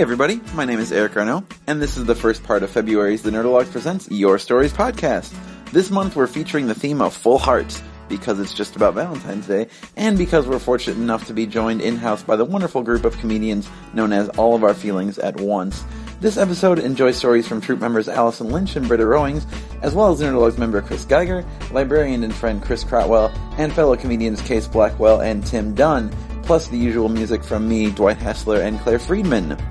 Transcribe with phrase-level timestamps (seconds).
[0.00, 3.20] Hey everybody, my name is Eric Arnault, and this is the first part of February's
[3.20, 5.30] The Nerdologue Presents Your Stories podcast.
[5.72, 9.66] This month we're featuring the theme of Full Hearts, because it's just about Valentine's Day,
[9.98, 13.68] and because we're fortunate enough to be joined in-house by the wonderful group of comedians
[13.92, 15.84] known as All of Our Feelings at Once.
[16.18, 19.46] This episode enjoys stories from troop members Allison Lynch and Britta Rowings,
[19.82, 24.40] as well as Nerdologues member Chris Geiger, librarian and friend Chris Crotwell, and fellow comedians
[24.40, 26.08] Case Blackwell and Tim Dunn,
[26.42, 29.62] plus the usual music from me, Dwight Hessler, and Claire Friedman.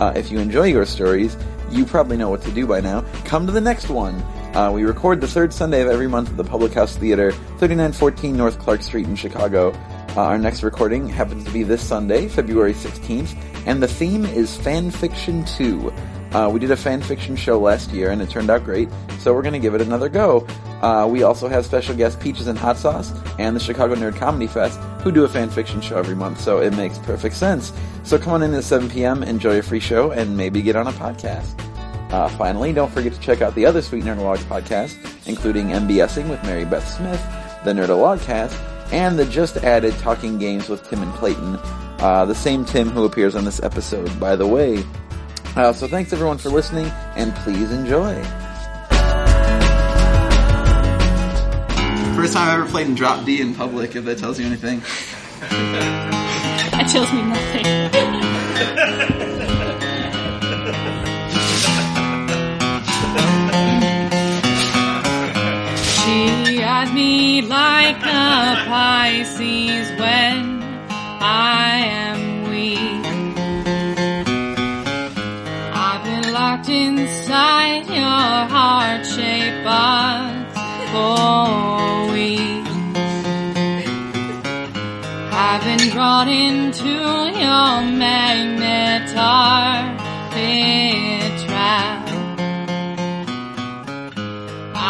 [0.00, 1.36] Uh, if you enjoy your stories,
[1.70, 3.02] you probably know what to do by now.
[3.24, 4.14] Come to the next one.
[4.54, 8.36] Uh, we record the third Sunday of every month at the Public House Theater, 3914
[8.36, 9.72] North Clark Street in Chicago.
[10.16, 13.36] Uh, our next recording happens to be this Sunday, February 16th,
[13.66, 15.92] and the theme is Fan Fiction 2.
[16.34, 18.88] Uh, we did a fan fiction show last year and it turned out great,
[19.20, 20.44] so we're going to give it another go.
[20.82, 24.48] Uh, we also have special guest Peaches and Hot Sauce and the Chicago Nerd Comedy
[24.48, 27.72] Fest, who do a fan fiction show every month, so it makes perfect sense.
[28.02, 30.88] So come on in at 7 p.m., enjoy a free show, and maybe get on
[30.88, 31.58] a podcast.
[32.12, 34.96] Uh, finally, don't forget to check out the other Sweet Nerdologues podcasts,
[35.26, 37.22] including MBSing with Mary Beth Smith,
[37.64, 38.56] the Nerdologue cast,
[38.92, 41.58] and the just added Talking Games with Tim and Clayton.
[42.00, 44.84] Uh, the same Tim who appears on this episode, by the way.
[45.56, 48.14] Uh, so thanks everyone for listening, and please enjoy.
[52.16, 54.80] First time I ever played in drop D in public, if that tells you anything.
[56.70, 57.64] That tells me nothing.
[66.02, 70.62] she eyes me like a Pisces when
[71.22, 71.93] I
[79.74, 82.74] heart-shaped for weeks.
[85.46, 86.92] I've been drawn into
[87.44, 87.70] your
[88.02, 89.72] magnetar
[90.32, 92.04] pit trap.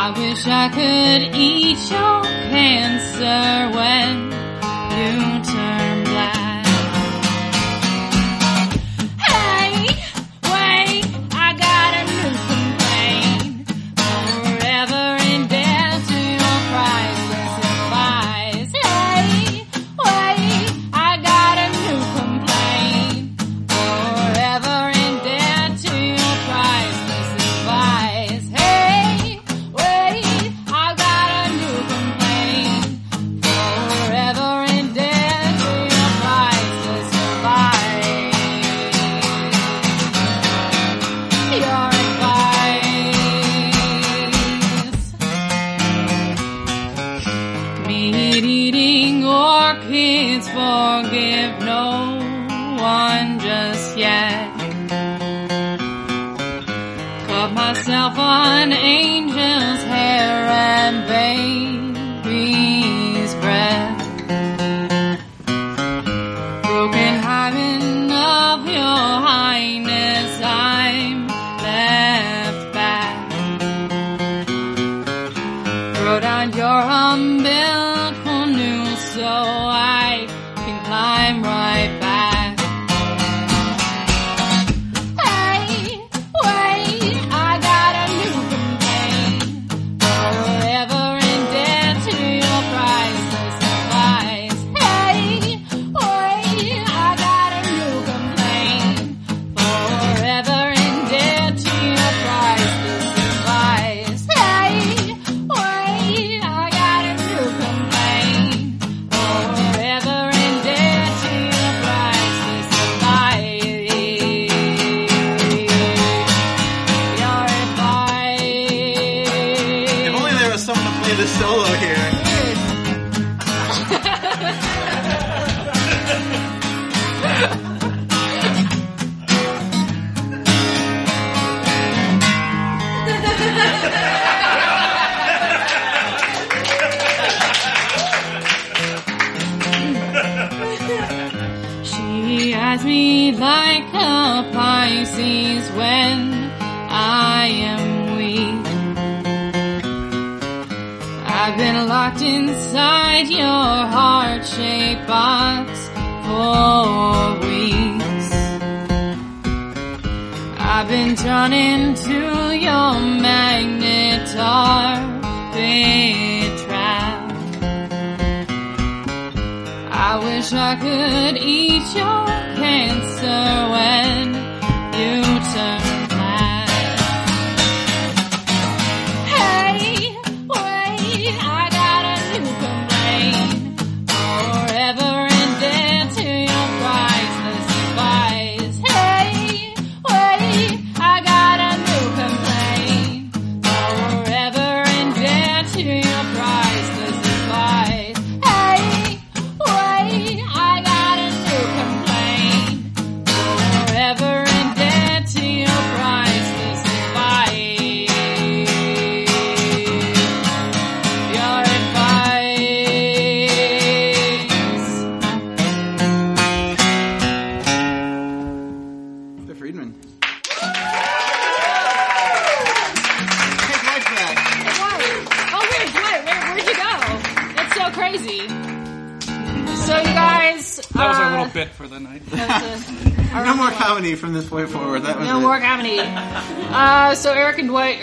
[0.02, 2.20] I wish I could eat your
[2.52, 3.46] cancer
[3.78, 4.14] when
[4.96, 5.14] you
[5.52, 5.93] turn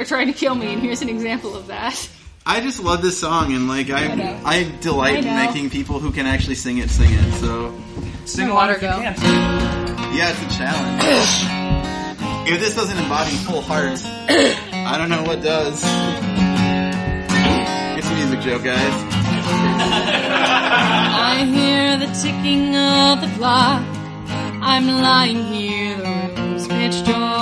[0.01, 2.09] are trying to kill me, and here's an example of that.
[2.43, 5.99] I just love this song, and like I, I, I delight I in making people
[5.99, 7.33] who can actually sing it sing it.
[7.33, 7.79] So
[8.25, 9.15] sing along if you can.
[10.15, 11.03] Yeah, it's a challenge.
[12.49, 15.83] if this doesn't embody full hearts, I don't know what does.
[17.97, 19.13] It's a music joke, guys.
[21.13, 23.83] I hear the ticking of the clock.
[24.63, 27.40] I'm lying here, the room's pitch dark.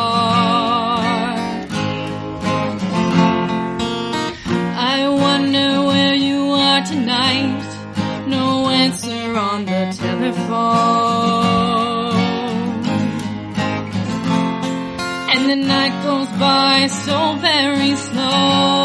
[15.32, 18.79] And the night goes by so very slow.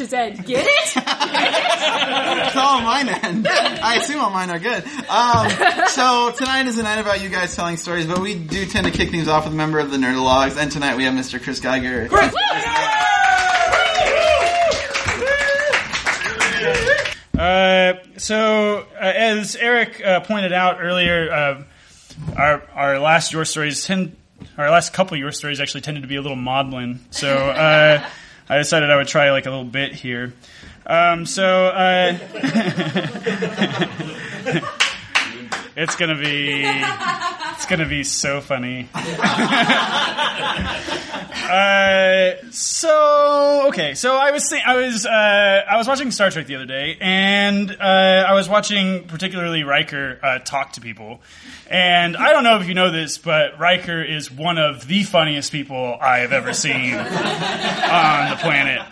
[0.00, 0.46] All good sketches end.
[0.46, 0.94] Get it?
[1.04, 3.48] That's all on mine end.
[3.48, 4.84] I assume all mine are good.
[5.08, 5.50] Um,
[5.88, 8.92] so tonight is a night about you guys telling stories, but we do tend to
[8.92, 11.42] kick things off with a member of the Nerdologs, and tonight we have Mr.
[11.42, 12.08] Chris Geiger.
[12.08, 12.34] Chris!
[17.38, 21.62] Uh, so, uh, as Eric uh, pointed out earlier, uh,
[22.36, 24.14] our our last your stories tend,
[24.58, 27.00] our last couple your stories actually tended to be a little maudlin.
[27.10, 28.06] So, uh,
[28.50, 30.32] I decided I would try like a little bit here.
[30.84, 32.18] Um, so, uh,
[35.80, 38.88] it's gonna be it's gonna be so funny.
[41.50, 45.10] Uh, so okay, so I was think, I was uh,
[45.68, 50.20] I was watching Star Trek the other day, and uh, I was watching particularly Riker
[50.22, 51.20] uh, talk to people,
[51.68, 55.50] and I don't know if you know this, but Riker is one of the funniest
[55.50, 58.82] people I have ever seen on the planet.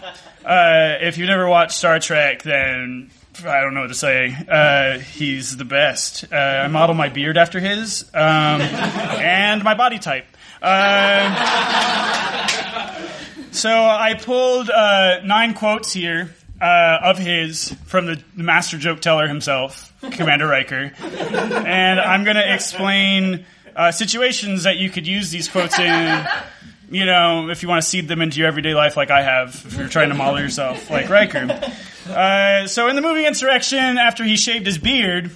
[0.45, 3.11] Uh, if you've never watched Star Trek, then
[3.45, 4.37] I don't know what to say.
[4.49, 6.25] Uh, he's the best.
[6.33, 10.27] Uh, I model my beard after his, um, and my body type.
[10.61, 11.35] Uh,
[13.53, 19.29] so I pulled uh, nine quotes here uh, of his from the master joke teller
[19.29, 23.45] himself, Commander Riker, and I'm going to explain
[23.77, 26.27] uh, situations that you could use these quotes in.
[26.91, 29.51] You know, if you want to seed them into your everyday life, like I have,
[29.67, 31.61] if you're trying to model yourself like Riker.
[32.09, 35.31] Uh, so in the movie Insurrection, after he shaved his beard,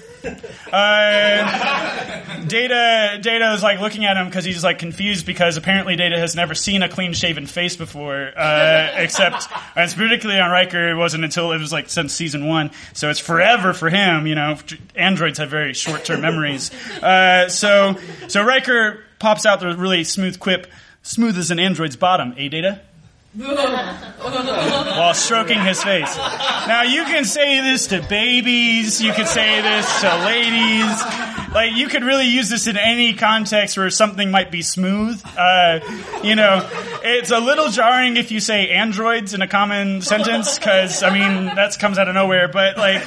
[0.72, 6.18] uh, Data Data is like looking at him because he's like confused because apparently Data
[6.18, 10.90] has never seen a clean shaven face before, uh, except and it's particularly on Riker.
[10.90, 14.26] It wasn't until it was like since season one, so it's forever for him.
[14.26, 14.58] You know,
[14.94, 16.70] androids have very short term memories.
[17.02, 17.96] Uh, so
[18.28, 20.66] so Riker pops out the really smooth quip,
[21.02, 22.34] smooth as an android's bottom.
[22.36, 22.80] Eh, Data?
[23.34, 26.16] while stroking his face.
[26.18, 31.02] Now you can say this to babies, you could say this to ladies.
[31.54, 35.22] Like you could really use this in any context where something might be smooth.
[35.24, 35.80] Uh,
[36.22, 36.68] you know,
[37.02, 41.46] it's a little jarring if you say androids in a common sentence because I mean
[41.54, 42.48] that comes out of nowhere.
[42.48, 43.02] But like,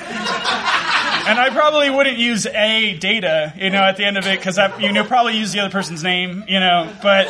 [1.26, 4.60] and I probably wouldn't use a data, you know, at the end of it because
[4.80, 6.92] you know probably use the other person's name, you know.
[7.02, 7.28] But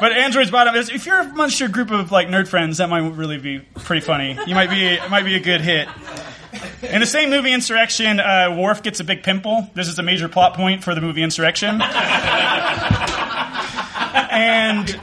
[0.00, 3.00] but androids bottom is if you're amongst your group of like nerd friends, that might
[3.00, 4.38] really be pretty funny.
[4.46, 5.88] You might be it might be a good hit.
[6.82, 9.68] In the same movie Insurrection, uh, Worf gets a big pimple.
[9.74, 11.80] This is a major plot point for the movie Insurrection.
[14.30, 15.00] and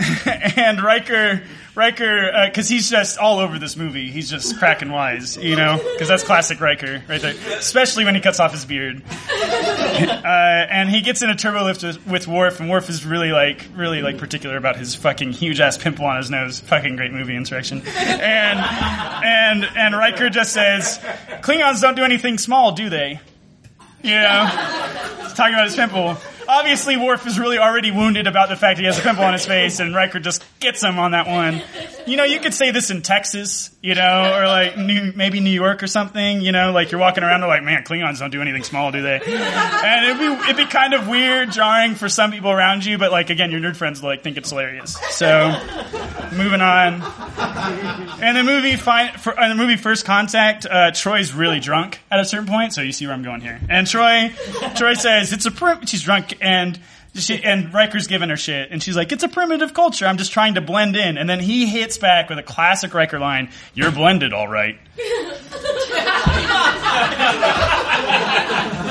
[0.56, 1.42] and Riker
[1.74, 4.10] Riker, because he's just all over this movie.
[4.10, 7.34] He's just cracking wise, you know, because that's classic Riker right there.
[7.56, 9.02] Especially when he cuts off his beard.
[9.10, 13.30] Uh, and he gets in a turbo lift with, with Worf, and Worf is really
[13.30, 16.60] like, really like particular about his fucking huge ass pimple on his nose.
[16.60, 17.82] Fucking great movie, Insurrection.
[17.86, 20.98] And and and Riker just says,
[21.42, 23.20] Klingons don't do anything small, do they?
[24.02, 24.46] You know,
[25.22, 26.16] He's talking about his pimple
[26.50, 29.46] obviously Worf is really already wounded about the fact he has a pimple on his
[29.46, 31.62] face, and Riker just gets him on that one.
[32.06, 35.50] You know, you could say this in Texas, you know, or like New, maybe New
[35.50, 36.40] York or something.
[36.40, 39.02] You know, like you're walking around, they're like, man, Klingons don't do anything small, do
[39.02, 39.20] they?
[39.24, 43.10] And it'd be it'd be kind of weird, jarring for some people around you, but
[43.10, 44.96] like again, your nerd friends like think it's hilarious.
[45.10, 45.48] So,
[46.32, 47.02] moving on.
[48.22, 52.20] And the movie, fi- for, in the movie First Contact, uh, Troy's really drunk at
[52.20, 53.60] a certain point, so you see where I'm going here.
[53.68, 54.30] And Troy,
[54.76, 56.78] Troy says it's a she's drunk and
[57.14, 60.06] she, and Riker's giving her shit, and she's like, "It's a primitive culture.
[60.06, 63.18] I'm just trying to blend in." And then he hits back with a classic Riker
[63.18, 64.78] line: "You're blended, all right."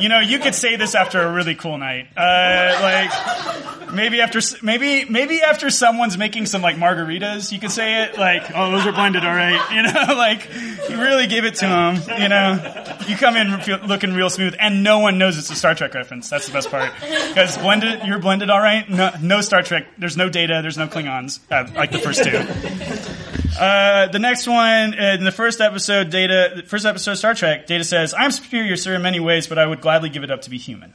[0.00, 2.08] you know, you could say this after a really cool night.
[2.16, 8.04] Uh, like maybe after maybe maybe after someone's making some like margaritas, you could say
[8.04, 10.48] it like, "Oh, those are blended, all right." You know, like
[10.88, 11.96] you really give it to them.
[12.20, 15.54] You know, you come in feel, looking real smooth, and no one knows it's a
[15.54, 16.28] Star Trek reference.
[16.28, 18.88] That's the best part because blended, you're blended, all right.
[18.88, 19.86] No, no Star Trek.
[19.98, 20.60] There's no data.
[20.62, 23.16] There's no Klingons uh, like the first two.
[23.58, 27.66] Uh, the next one uh, in the first episode, Data, first episode of Star Trek,
[27.66, 30.42] Data says, "I'm superior, sir, in many ways, but I would gladly give it up
[30.42, 30.94] to be human."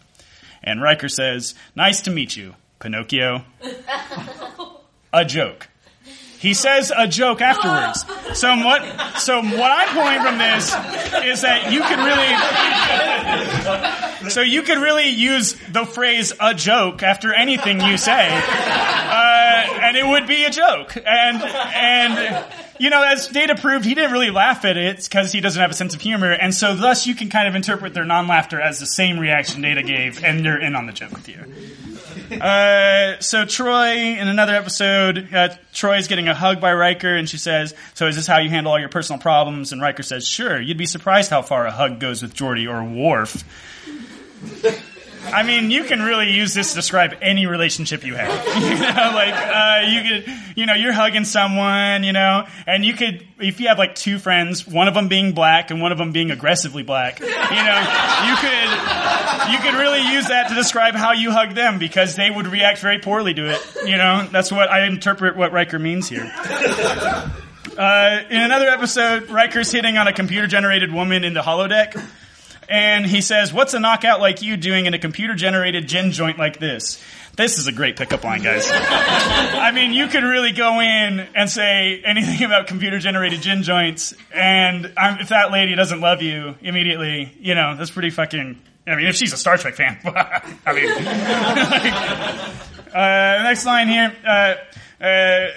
[0.64, 3.44] And Riker says, "Nice to meet you, Pinocchio."
[5.14, 5.70] a joke.
[6.40, 8.06] He says a joke afterwards.
[8.36, 8.84] So what?
[9.20, 10.66] So what I'm pulling from this
[11.26, 12.36] is that you could really,
[14.30, 19.96] so you could really use the phrase "a joke" after anything you say, uh, and
[19.96, 20.98] it would be a joke.
[20.98, 22.46] And and
[22.78, 25.72] you know, as Data proved, he didn't really laugh at it because he doesn't have
[25.72, 28.82] a sense of humor, and so thus you can kind of interpret their non-laughter as
[28.82, 31.40] the same reaction Data gave, and you're in on the joke with you.
[32.46, 37.38] Uh, so Troy, in another episode, uh, Troy's getting a hug by Riker, and she
[37.38, 40.60] says, "So is this how you handle all your personal problems?" And Riker says, "Sure.
[40.60, 43.44] You'd be surprised how far a hug goes with Geordi or Worf."
[45.34, 48.30] I mean, you can really use this to describe any relationship you have.
[48.62, 52.94] you know, like uh, you could, you know, you're hugging someone, you know, and you
[52.94, 55.98] could, if you have like two friends, one of them being black and one of
[55.98, 60.96] them being aggressively black, you know, you could, you could really use that to describe
[60.96, 63.62] how you hug them because they would react very poorly to it.
[63.86, 66.32] You know, that's what I interpret what Riker means here.
[67.78, 72.02] Uh, in another episode, Riker's hitting on a computer-generated woman in the holodeck
[72.70, 76.60] and he says, "What's a knockout like you doing in a computer-generated gin joint like
[76.60, 77.02] this?"
[77.36, 78.70] This is a great pickup line, guys.
[78.72, 84.86] I mean, you could really go in and say anything about computer-generated gin joints, and
[84.98, 88.62] um, if that lady doesn't love you immediately, you know, that's pretty fucking.
[88.88, 90.88] I mean, if she's a Star Trek fan, I mean,
[92.86, 94.16] like, uh, next line here.
[94.26, 94.56] Uh,
[95.04, 95.48] uh,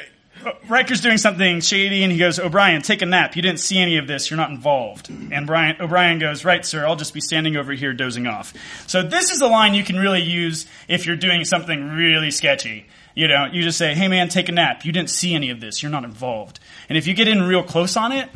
[0.69, 3.37] Riker's doing something shady, and he goes, "O'Brien, take a nap.
[3.37, 4.31] You didn't see any of this.
[4.31, 6.87] You're not involved." And Brian O'Brien goes, "Right, sir.
[6.87, 8.53] I'll just be standing over here dozing off."
[8.87, 12.87] So this is a line you can really use if you're doing something really sketchy.
[13.15, 14.85] You know, you just say, "Hey, man, take a nap.
[14.85, 15.83] You didn't see any of this.
[15.83, 18.29] You're not involved." And if you get in real close on it,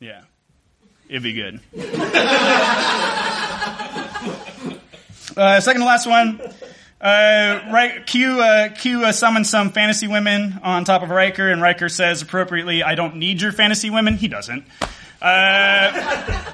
[0.00, 0.22] yeah,
[1.08, 1.60] it'd be good.
[5.36, 6.40] uh, second to last one.
[7.00, 11.60] Uh, right, Q, uh, Q uh, summons some fantasy women on top of Riker, and
[11.60, 14.64] Riker says appropriately, "I don't need your fantasy women." He doesn't,
[15.20, 15.26] uh,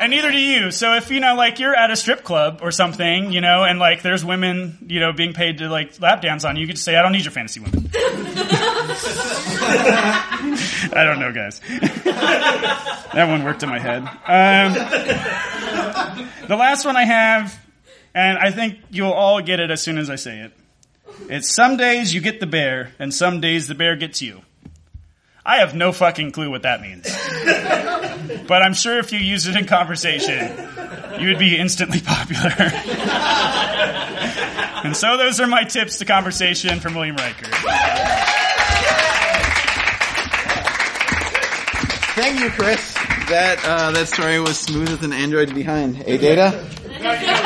[0.01, 0.71] and neither do you.
[0.71, 3.79] So if you know, like, you're at a strip club or something, you know, and
[3.79, 6.79] like there's women, you know, being paid to like lap dance on you, you could
[6.79, 7.91] say, "I don't need your fantasy women."
[10.93, 11.61] I don't know, guys.
[12.05, 14.03] that one worked in my head.
[14.03, 14.73] Um,
[16.49, 17.57] the last one I have
[18.15, 20.53] and I think you'll all get it as soon as I say it.
[21.29, 24.43] It's some days you get the bear, and some days the bear gets you.
[25.45, 27.05] I have no fucking clue what that means.
[28.47, 30.57] but I'm sure if you use it in conversation,
[31.19, 32.51] you would be instantly popular.
[34.85, 37.51] and so those are my tips to conversation from William Riker.
[42.15, 42.95] Thank you, Chris.
[43.31, 45.97] That uh, that story was smooth as an android behind.
[45.97, 46.67] Hey, Data.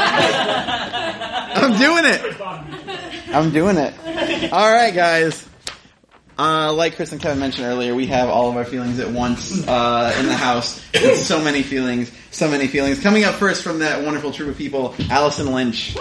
[1.65, 2.41] I'm doing it.
[3.35, 4.53] I'm doing it.
[4.53, 5.49] All right, guys.
[6.39, 9.67] Uh, like Chris and Kevin mentioned earlier, we have all of our feelings at once
[9.67, 10.85] uh, in the house.
[10.93, 13.01] It's so many feelings, so many feelings.
[13.01, 15.97] Coming up first from that wonderful troop of people, Allison Lynch.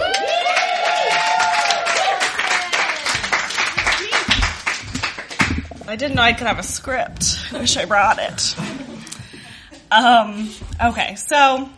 [5.88, 7.38] I didn't know I could have a script.
[7.54, 8.56] I wish I brought it.
[9.92, 10.50] Um,
[10.84, 11.70] okay, so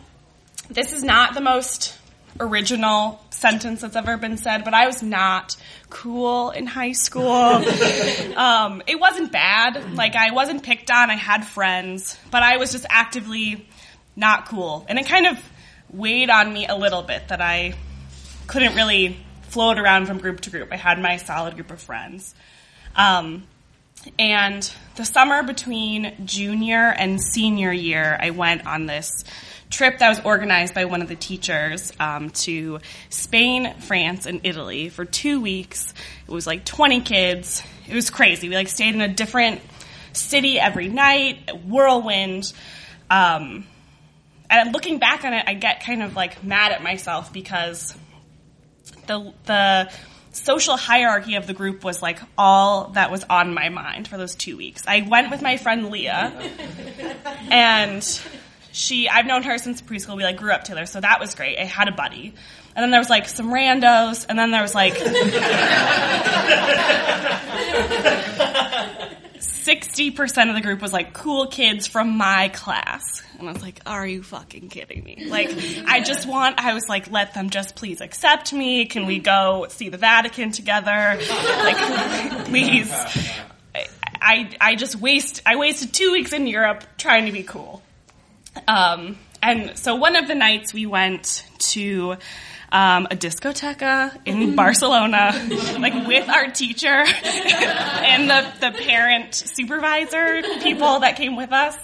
[0.70, 1.96] this is not the most
[2.40, 5.56] original sentence that's ever been said, but I was not
[5.90, 7.24] cool in high school.
[8.36, 9.94] um, it wasn't bad.
[9.94, 13.66] Like, I wasn't picked on, I had friends, but I was just actively
[14.14, 14.84] not cool.
[14.88, 15.38] And it kind of
[15.90, 17.74] weighed on me a little bit that I
[18.46, 20.72] couldn't really float around from group to group.
[20.72, 22.34] I had my solid group of friends.
[22.94, 23.46] Um,
[24.18, 29.24] and the summer between junior and senior year, I went on this
[29.70, 32.78] trip that was organized by one of the teachers um, to
[33.10, 35.92] Spain, France, and Italy for two weeks.
[36.26, 37.62] It was like 20 kids.
[37.88, 38.48] It was crazy.
[38.48, 39.60] We like stayed in a different
[40.12, 42.52] city every night, whirlwind.
[43.10, 43.66] Um,
[44.48, 47.94] and looking back on it, I get kind of like mad at myself because
[49.06, 49.90] the the
[50.32, 54.34] social hierarchy of the group was like all that was on my mind for those
[54.34, 54.84] two weeks.
[54.86, 56.32] I went with my friend Leah,
[57.50, 58.02] and
[58.76, 60.16] she I've known her since preschool.
[60.16, 61.58] We like grew up together, so that was great.
[61.58, 62.34] I had a buddy.
[62.74, 64.94] And then there was like some randos, and then there was like
[69.40, 73.22] sixty percent of the group was like cool kids from my class.
[73.38, 75.26] And I was like, are you fucking kidding me?
[75.26, 75.50] Like,
[75.86, 78.86] I just want, I was like, let them just please accept me.
[78.86, 81.18] Can we go see the Vatican together?
[81.18, 82.90] Like, please.
[84.22, 87.82] I, I just waste, I wasted two weeks in Europe trying to be cool.
[88.66, 92.16] Um, and so one of the nights we went to
[92.72, 95.32] um, a discoteca in Barcelona,
[95.78, 96.88] like with our teacher
[97.24, 101.76] and the, the parent supervisor people that came with us.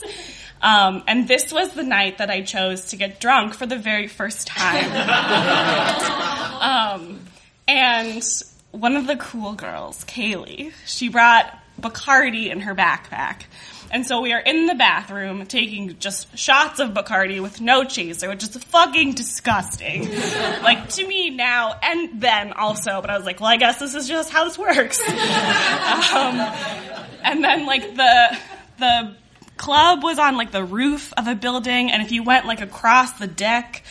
[0.61, 4.07] Um, and this was the night that I chose to get drunk for the very
[4.07, 4.85] first time.
[6.63, 7.21] um,
[7.67, 8.25] and
[8.71, 13.43] one of the cool girls, Kaylee, she brought Bacardi in her backpack.
[13.93, 18.31] And so we are in the bathroom taking just shots of Bacardi with no chaser,
[18.31, 20.11] which is fucking disgusting.
[20.63, 23.95] like to me now and then also, but I was like, well, I guess this
[23.95, 24.99] is just how this works.
[25.09, 26.41] um,
[27.23, 28.39] and then like the
[28.79, 29.17] the
[29.59, 33.13] club was on like the roof of a building, and if you went like across
[33.13, 33.85] the deck,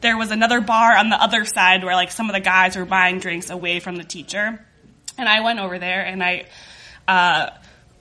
[0.00, 2.86] there was another bar on the other side where like some of the guys were
[2.86, 4.64] buying drinks away from the teacher.
[5.18, 6.46] And I went over there and I
[7.06, 7.50] uh,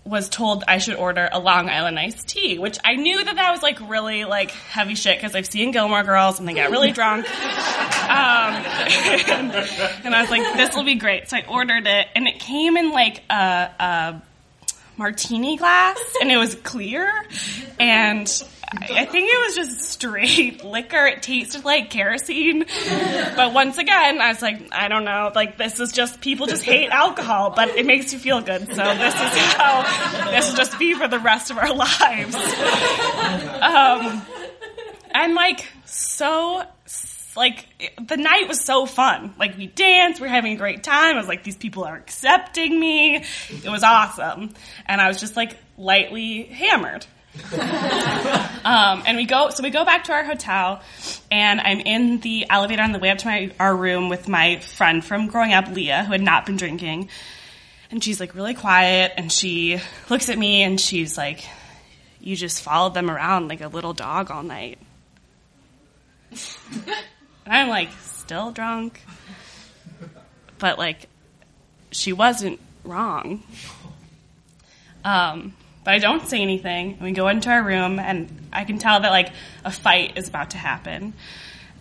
[0.04, 3.52] was told I should order a Long Island iced tea, which I knew that that
[3.52, 6.92] was like really like heavy shit because I've seen Gilmore Girls and they get really
[6.92, 7.26] drunk.
[7.30, 9.52] Um, and,
[10.06, 11.30] and I was like, this will be great.
[11.30, 14.22] So I ordered it and it came in like a, a
[14.98, 17.10] martini glass and it was clear
[17.80, 21.06] and I think it was just straight liquor.
[21.06, 22.66] It tasted like kerosene.
[23.36, 26.64] But once again, I was like, I don't know, like this is just people just
[26.64, 28.68] hate alcohol, but it makes you feel good.
[28.68, 32.36] So this is how this will just be for the rest of our lives.
[33.62, 34.22] Um,
[35.14, 36.64] and like so
[37.36, 37.68] like
[38.08, 39.34] the night was so fun.
[39.38, 41.16] Like we danced, we were having a great time.
[41.16, 43.24] I was like, these people are accepting me.
[43.50, 44.54] It was awesome.
[44.86, 47.06] And I was just like lightly hammered.
[47.54, 50.82] um, and we go, so we go back to our hotel,
[51.32, 54.60] and I'm in the elevator on the way up to my our room with my
[54.60, 57.08] friend from growing up, Leah, who had not been drinking.
[57.90, 61.46] And she's like really quiet, and she looks at me and she's like,
[62.20, 64.78] "You just followed them around like a little dog all night."
[67.52, 69.02] I'm like, still drunk.
[70.58, 71.10] But like,
[71.92, 73.44] she wasn't wrong.
[75.04, 76.94] Um, but I don't say anything.
[76.94, 79.34] And we go into our room, and I can tell that like
[79.66, 81.14] a fight is about to happen.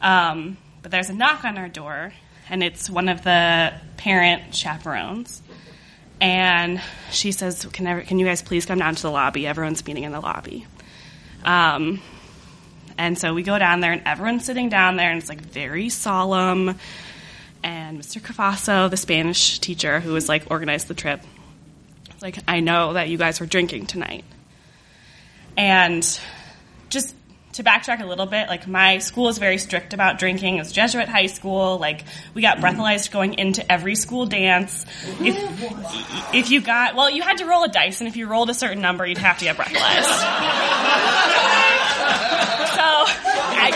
[0.00, 2.12] Um, but there's a knock on our door,
[2.48, 5.42] and it's one of the parent chaperones.
[6.20, 6.80] And
[7.10, 9.46] she says, "Can ever, can you guys please come down to the lobby?
[9.46, 10.66] Everyone's meeting in the lobby."
[11.44, 12.00] Um,
[13.00, 15.88] and so we go down there, and everyone's sitting down there, and it's like very
[15.88, 16.78] solemn.
[17.62, 18.20] And Mr.
[18.20, 21.22] Cavasso, the Spanish teacher who was like organized the trip,
[22.20, 24.26] like, I know that you guys were drinking tonight.
[25.56, 26.20] And
[26.90, 27.14] just
[27.54, 30.58] to backtrack a little bit, like my school is very strict about drinking.
[30.58, 31.78] It's Jesuit high school.
[31.78, 34.86] Like we got breathalyzed going into every school dance.
[35.20, 38.50] If, if you got, well, you had to roll a dice, and if you rolled
[38.50, 40.04] a certain number, you'd have to get breathalyzed.
[42.76, 42.86] so,
[43.56, 43.70] I,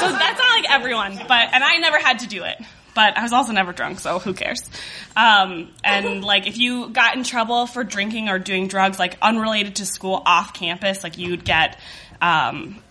[0.00, 2.58] so that's not like everyone, but and I never had to do it.
[2.96, 4.68] But I was also never drunk, so who cares?
[5.14, 9.76] Um, and like, if you got in trouble for drinking or doing drugs, like unrelated
[9.76, 11.78] to school, off campus, like you'd get,
[12.22, 12.82] um,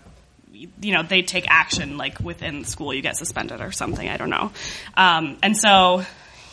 [0.52, 2.94] you know, they'd take action like within school.
[2.94, 4.08] You get suspended or something.
[4.08, 4.52] I don't know.
[4.96, 6.04] Um, and so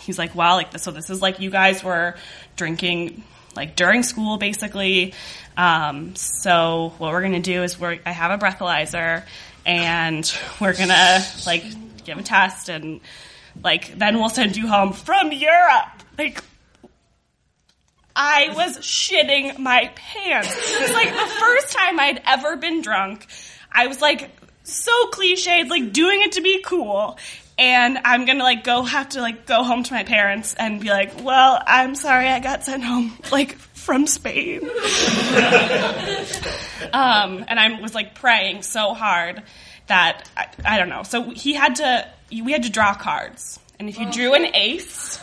[0.01, 2.15] he's like, well, like so this is like you guys were
[2.55, 3.23] drinking
[3.55, 5.13] like during school, basically.
[5.55, 9.23] Um, so what we're gonna do is we're I have a breathalyzer,
[9.63, 11.63] and we're gonna like
[12.03, 12.99] give a test, and
[13.61, 16.03] like then we'll send you home from Europe.
[16.17, 16.43] Like
[18.15, 20.49] I was shitting my pants.
[20.51, 23.27] It was like the first time I'd ever been drunk.
[23.71, 24.29] I was like
[24.63, 27.17] so cliched, like doing it to be cool.
[27.57, 30.89] And I'm gonna like go have to like go home to my parents and be
[30.89, 34.61] like, well, I'm sorry I got sent home like from Spain.
[36.93, 39.43] um, and I was like praying so hard
[39.87, 41.03] that I, I don't know.
[41.03, 42.07] So he had to,
[42.41, 43.59] we had to draw cards.
[43.79, 45.19] And if you drew an ace,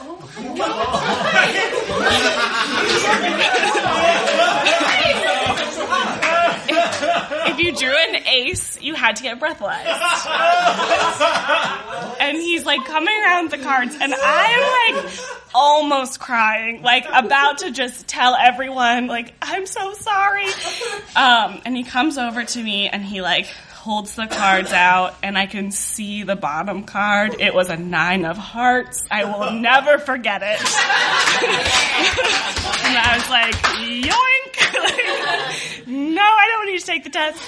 [7.47, 9.87] if you drew an ace, you had to get breathalyzed.
[12.21, 15.13] and he's like coming around the cards, and I am like
[15.55, 20.47] almost crying, like about to just tell everyone, like, I'm so sorry.
[21.17, 23.49] Um, and he comes over to me and he like
[23.81, 27.37] holds the cards out, and I can see the bottom card.
[27.41, 29.03] It was a nine of hearts.
[29.11, 30.61] I will never forget it.
[32.85, 34.55] and I was like, yoink!
[35.81, 37.41] like, no, I don't need to take the test.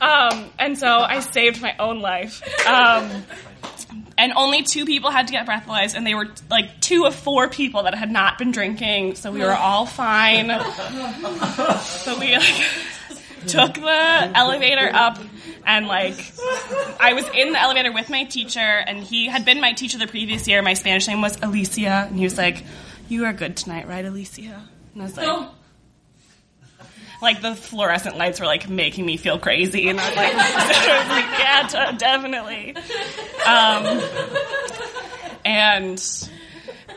[0.00, 2.42] Um, and so I saved my own life.
[2.66, 3.24] Um,
[4.18, 7.48] and only two people had to get breathalyzed, and they were like two of four
[7.48, 10.48] people that had not been drinking, so we were all fine.
[11.80, 12.66] so we like
[13.46, 15.18] took the elevator up,
[15.68, 16.32] and like
[16.98, 20.06] I was in the elevator with my teacher, and he had been my teacher the
[20.06, 20.62] previous year.
[20.62, 22.64] My Spanish name was Alicia, and he was like,
[23.08, 25.50] "You are good tonight, right, Alicia?" And I was like.
[27.20, 30.98] Like the fluorescent lights were like making me feel crazy, and I was like, I
[31.00, 32.76] was like "Yeah, definitely."
[33.44, 34.00] Um,
[35.44, 36.30] and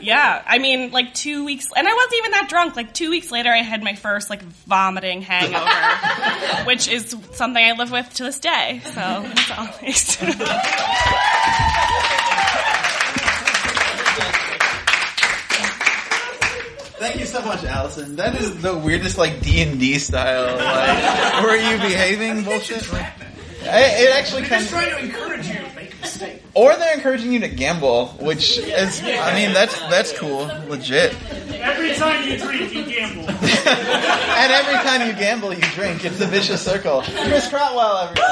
[0.01, 2.75] Yeah, I mean, like two weeks, and I wasn't even that drunk.
[2.75, 5.65] Like two weeks later, I had my first like vomiting hangover,
[6.65, 8.81] which is something I live with to this day.
[8.85, 10.17] So that's always.
[17.01, 18.15] Thank you so much, Allison.
[18.15, 20.55] That is the weirdest, like D and D style.
[20.55, 22.91] Like, were you behaving bullshit?
[22.93, 23.07] Like,
[23.63, 26.40] I, it actually kind Just of, trying to encourage you to make a mistake.
[26.53, 31.15] Or they're encouraging you to gamble, which is, I mean, that's that's cool, legit.
[31.53, 33.27] Every time you drink, you gamble.
[34.41, 36.03] And every time you gamble, you drink.
[36.03, 37.03] It's a vicious circle.
[37.03, 38.27] Chris Crotwell, everybody.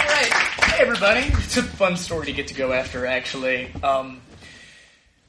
[0.00, 0.32] Alright.
[0.32, 1.20] Hey everybody.
[1.44, 3.70] It's a fun story to get to go after actually.
[3.82, 4.22] Um,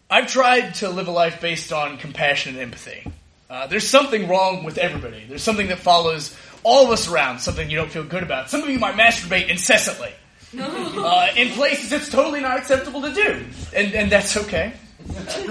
[0.10, 3.12] I've tried to live a life based on compassion and empathy.
[3.50, 5.26] Uh, there's something wrong with everybody.
[5.28, 8.50] There's something that follows all of us around, something you don't feel good about.
[8.50, 10.12] Some of you might masturbate incessantly.
[10.58, 13.45] Uh, in places it's totally not acceptable to do.
[13.76, 14.74] And, and that's okay.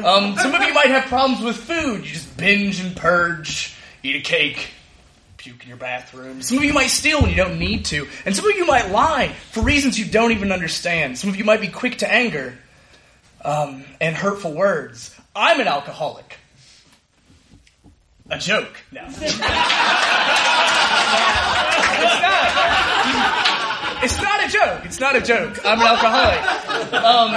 [0.05, 2.01] Um, some of you might have problems with food.
[2.05, 4.71] You just binge and purge, eat a cake,
[5.37, 6.43] puke in your bathroom.
[6.43, 8.09] Some of you might steal when you don't need to.
[8.25, 11.17] And some of you might lie for reasons you don't even understand.
[11.19, 12.59] Some of you might be quick to anger
[13.45, 15.15] um, and hurtful words.
[15.35, 16.38] I'm an alcoholic.
[18.31, 18.77] A joke.
[18.93, 19.01] No.
[19.09, 19.59] it's not.
[24.01, 24.85] It's not a joke.
[24.85, 25.59] It's not a joke.
[25.65, 26.93] I'm an alcoholic.
[26.93, 27.35] Um,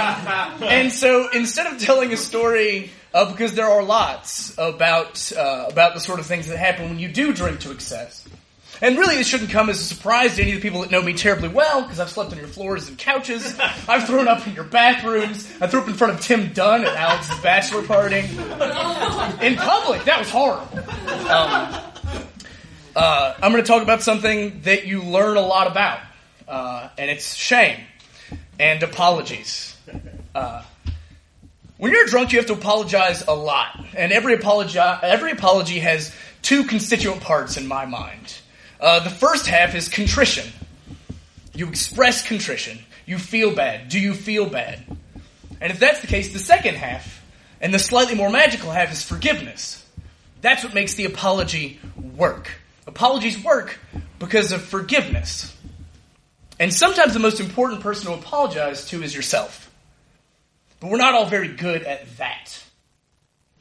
[0.64, 5.94] and so instead of telling a story, uh, because there are lots about uh, about
[5.94, 8.26] the sort of things that happen when you do drink to excess.
[8.82, 11.00] And really, this shouldn't come as a surprise to any of the people that know
[11.00, 13.56] me terribly well, because I've slept on your floors and couches.
[13.88, 15.48] I've thrown up in your bathrooms.
[15.60, 18.18] I threw up in front of Tim Dunn at Alex's bachelor party.
[18.18, 20.78] In public, that was horrible.
[21.30, 21.80] Um,
[22.96, 26.00] uh, I'm going to talk about something that you learn a lot about,
[26.48, 27.78] uh, and it's shame
[28.58, 29.76] and apologies.
[30.34, 30.64] Uh,
[31.76, 36.12] when you're drunk, you have to apologize a lot, and every apology every apology has
[36.42, 38.40] two constituent parts in my mind.
[38.82, 40.52] Uh, the first half is contrition.
[41.54, 42.80] You express contrition.
[43.06, 43.88] You feel bad.
[43.88, 44.84] Do you feel bad?
[45.60, 47.24] And if that's the case, the second half,
[47.60, 49.86] and the slightly more magical half, is forgiveness.
[50.40, 51.78] That's what makes the apology
[52.16, 52.50] work.
[52.88, 53.78] Apologies work
[54.18, 55.56] because of forgiveness.
[56.58, 59.70] And sometimes the most important person to apologize to is yourself.
[60.80, 62.61] But we're not all very good at that.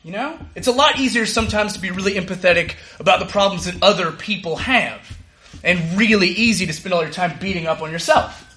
[0.04, 0.40] You know?
[0.56, 4.56] It's a lot easier sometimes to be really empathetic about the problems that other people
[4.58, 5.18] have,
[5.64, 8.48] and really easy to spend all your time beating up on yourself.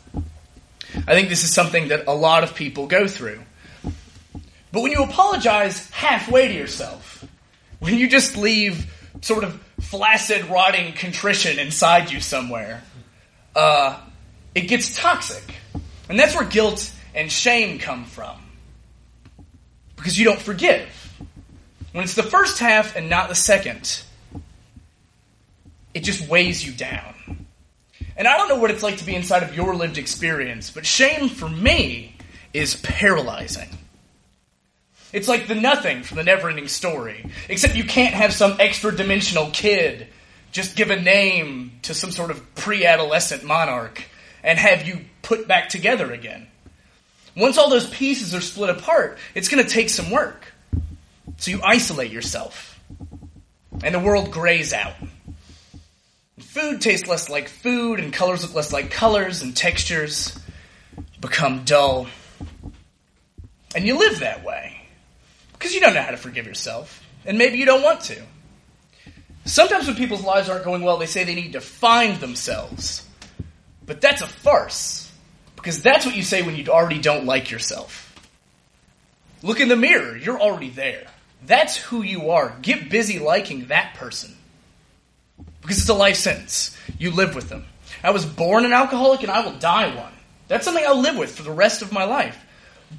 [1.06, 3.40] I think this is something that a lot of people go through.
[4.72, 7.24] But when you apologize halfway to yourself,
[7.78, 12.82] when you just leave sort of flaccid, rotting contrition inside you somewhere,
[13.54, 14.00] uh,
[14.54, 15.54] it gets toxic.
[16.08, 18.36] And that's where guilt and shame come from.
[19.96, 20.88] Because you don't forgive.
[21.94, 24.02] When it's the first half and not the second,
[25.94, 27.46] it just weighs you down.
[28.16, 30.84] And I don't know what it's like to be inside of your lived experience, but
[30.84, 32.16] shame for me
[32.52, 33.68] is paralyzing.
[35.12, 38.90] It's like the nothing from the never ending story, except you can't have some extra
[38.90, 40.08] dimensional kid
[40.50, 44.02] just give a name to some sort of pre adolescent monarch
[44.42, 46.48] and have you put back together again.
[47.36, 50.53] Once all those pieces are split apart, it's going to take some work.
[51.36, 52.80] So you isolate yourself,
[53.82, 54.94] and the world grays out.
[56.38, 60.38] Food tastes less like food, and colors look less like colors, and textures
[61.20, 62.06] become dull.
[63.74, 64.80] And you live that way
[65.52, 68.22] because you don't know how to forgive yourself, and maybe you don't want to.
[69.44, 73.06] Sometimes when people's lives aren't going well, they say they need to find themselves.
[73.84, 75.12] But that's a farce,
[75.56, 78.14] because that's what you say when you already don't like yourself.
[79.42, 81.06] Look in the mirror, you're already there.
[81.46, 82.56] That's who you are.
[82.62, 84.34] Get busy liking that person.
[85.60, 86.76] Because it's a life sentence.
[86.98, 87.64] You live with them.
[88.02, 90.12] I was born an alcoholic and I will die one.
[90.48, 92.38] That's something I'll live with for the rest of my life.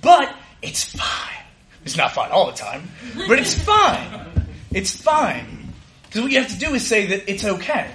[0.02, 1.44] But it's fine.
[1.84, 2.90] It's not fine all the time,
[3.28, 4.26] but it's fine.
[4.72, 5.72] It's fine.
[6.04, 7.92] Because what you have to do is say that it's okay.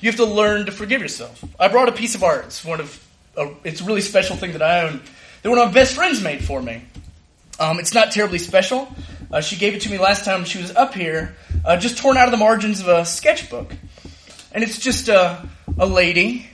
[0.00, 1.42] You have to learn to forgive yourself.
[1.58, 2.46] I brought a piece of art.
[2.46, 5.00] It's one of a, it's a really special thing that I own
[5.42, 6.82] that one of my best friends made for me.
[7.60, 8.92] Um, it's not terribly special.
[9.30, 11.34] Uh, she gave it to me last time she was up here,
[11.64, 13.72] uh, just torn out of the margins of a sketchbook.
[14.52, 15.46] And it's just a,
[15.78, 16.48] a lady,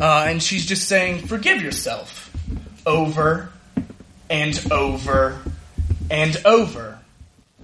[0.00, 2.30] uh, and she's just saying, Forgive yourself.
[2.86, 3.50] Over
[4.30, 5.38] and over
[6.10, 6.98] and over.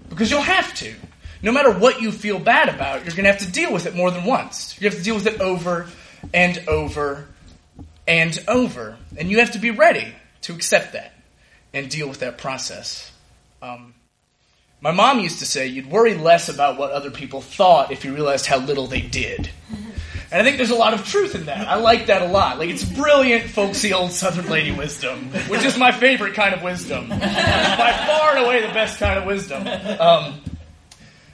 [0.09, 0.95] Because you'll have to.
[1.43, 3.95] No matter what you feel bad about, you're going to have to deal with it
[3.95, 4.81] more than once.
[4.81, 5.87] You have to deal with it over
[6.33, 7.27] and over
[8.07, 8.97] and over.
[9.19, 11.13] And you have to be ready to accept that.
[11.75, 13.11] and deal with that process.
[13.61, 13.95] Um,
[14.85, 18.13] my mom used to say you'd worry less about what other people thought if you
[18.13, 19.49] realized how little they did.
[20.31, 21.67] And I think there's a lot of truth in that.
[21.67, 22.59] I like that a lot.
[22.59, 27.09] Like, it's brilliant, folksy old Southern lady wisdom, which is my favorite kind of wisdom.
[27.09, 29.67] By far and away the best kind of wisdom.
[29.67, 30.41] Um,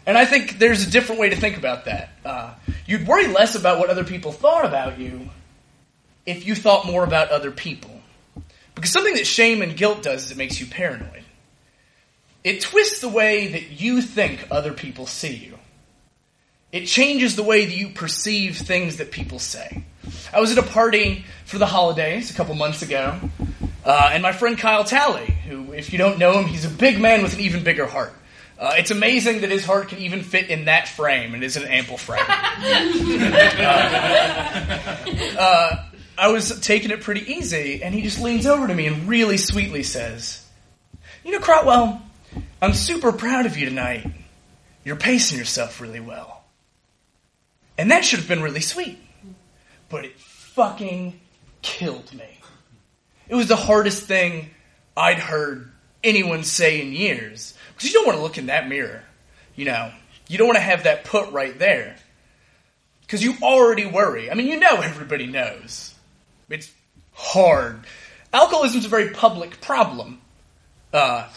[0.06, 2.10] and I think there's a different way to think about that.
[2.24, 2.54] Uh,
[2.86, 5.28] you'd worry less about what other people thought about you
[6.24, 8.00] if you thought more about other people.
[8.76, 11.24] Because something that shame and guilt does is it makes you paranoid.
[12.42, 15.58] It twists the way that you think other people see you.
[16.72, 19.84] It changes the way that you perceive things that people say.
[20.32, 23.18] I was at a party for the holidays a couple months ago,
[23.84, 27.00] uh, and my friend Kyle Talley, who, if you don't know him, he's a big
[27.00, 28.14] man with an even bigger heart.
[28.58, 31.64] Uh, it's amazing that his heart can even fit in that frame, and is an
[31.64, 32.24] ample frame.
[35.38, 35.76] uh,
[36.18, 39.38] I was taking it pretty easy, and he just leans over to me and really
[39.38, 40.46] sweetly says,
[41.24, 42.02] You know, Crotwell,
[42.62, 44.06] I'm super proud of you tonight.
[44.84, 46.44] You're pacing yourself really well.
[47.78, 48.98] And that should have been really sweet.
[49.88, 51.18] But it fucking
[51.62, 52.38] killed me.
[53.28, 54.50] It was the hardest thing
[54.96, 55.70] I'd heard
[56.02, 57.54] anyone say in years.
[57.74, 59.02] Because you don't want to look in that mirror.
[59.56, 59.92] You know,
[60.28, 61.96] you don't want to have that put right there.
[63.02, 64.30] Because you already worry.
[64.30, 65.94] I mean, you know everybody knows.
[66.48, 66.70] It's
[67.12, 67.80] hard.
[68.32, 70.20] Alcoholism is a very public problem.
[70.92, 71.28] Uh,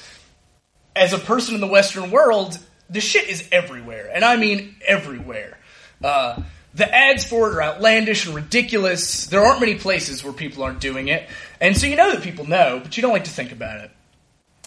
[0.95, 2.57] as a person in the Western world,
[2.89, 4.09] the shit is everywhere.
[4.13, 5.57] And I mean everywhere.
[6.03, 6.41] Uh,
[6.73, 9.27] the ads for it are outlandish and ridiculous.
[9.27, 11.27] There aren't many places where people aren't doing it.
[11.61, 13.91] And so you know that people know, but you don't like to think about it.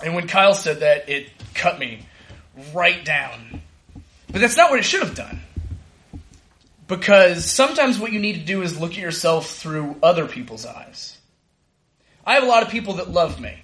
[0.04, 2.06] And when Kyle said that, it cut me
[2.74, 3.62] right down.
[4.30, 5.40] But that's not what it should have done.
[6.86, 11.18] Because sometimes what you need to do is look at yourself through other people's eyes.
[12.24, 13.54] I have a lot of people that love me.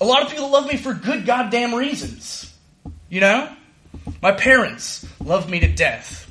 [0.00, 2.52] A lot of people love me for good goddamn reasons.
[3.08, 3.52] You know?
[4.22, 6.24] My parents love me to death.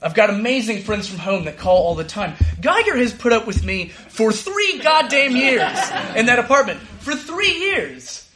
[0.00, 2.34] I've got amazing friends from home that call all the time.
[2.60, 5.78] Geiger has put up with me for three goddamn years
[6.16, 6.80] in that apartment.
[6.80, 8.28] For three years.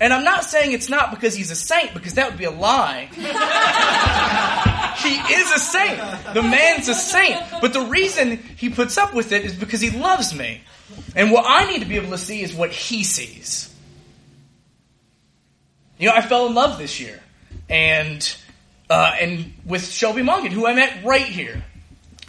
[0.00, 2.50] And I'm not saying it's not because he's a saint, because that would be a
[2.50, 3.08] lie.
[5.02, 5.98] he is a saint.
[6.34, 7.40] The man's a saint.
[7.60, 10.62] But the reason he puts up with it is because he loves me.
[11.14, 13.74] And what I need to be able to see is what he sees.
[15.98, 17.20] You know, I fell in love this year.
[17.68, 18.36] And
[18.88, 21.64] uh, and with Shelby Mongan, who I met right here.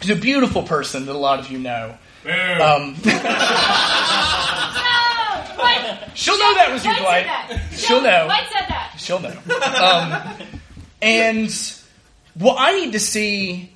[0.00, 1.96] She's a beautiful person that a lot of you know.
[2.24, 2.94] Um,
[6.14, 7.26] she'll know that was you, Dwight.
[7.72, 8.24] She'll know.
[8.24, 8.94] Dwight said that.
[8.96, 9.36] She'll know.
[9.82, 10.48] Um,
[11.00, 11.50] and
[12.34, 13.72] what I need to see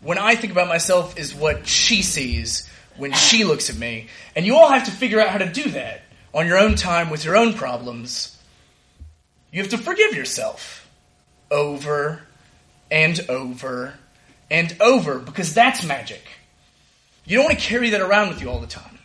[0.00, 4.08] when I think about myself is what she sees when she looks at me.
[4.34, 6.02] And you all have to figure out how to do that
[6.34, 8.36] on your own time with your own problems.
[9.52, 10.88] You have to forgive yourself
[11.50, 12.22] over
[12.90, 13.94] and over
[14.50, 16.22] and over because that's magic.
[17.26, 18.98] You don't want to carry that around with you all the time.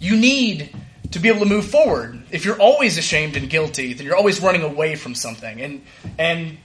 [0.00, 0.74] You need
[1.12, 2.20] to be able to move forward.
[2.30, 5.60] If you're always ashamed and guilty, then you're always running away from something.
[5.60, 5.84] And
[6.18, 6.58] and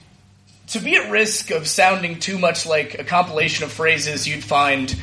[0.68, 4.94] to be at risk of sounding too much like a compilation of phrases you'd find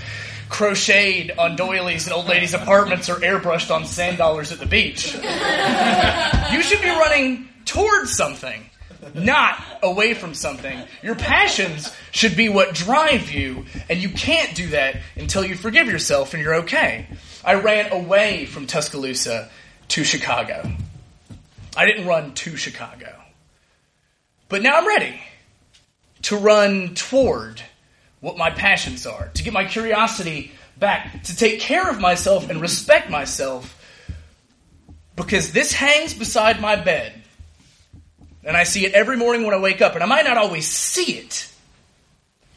[0.49, 5.13] crocheted on doilies in old ladies' apartments or airbrushed on sand dollars at the beach.
[6.51, 8.69] you should be running towards something,
[9.13, 10.81] not away from something.
[11.01, 15.87] Your passions should be what drive you, and you can't do that until you forgive
[15.87, 17.07] yourself and you're okay.
[17.43, 19.49] I ran away from Tuscaloosa
[19.89, 20.71] to Chicago.
[21.75, 23.13] I didn't run to Chicago.
[24.47, 25.19] But now I'm ready
[26.23, 27.61] to run toward
[28.21, 32.61] what my passions are, to get my curiosity back, to take care of myself and
[32.61, 33.79] respect myself,
[35.15, 37.22] because this hangs beside my bed.
[38.45, 40.67] And I see it every morning when I wake up, and I might not always
[40.67, 41.49] see it,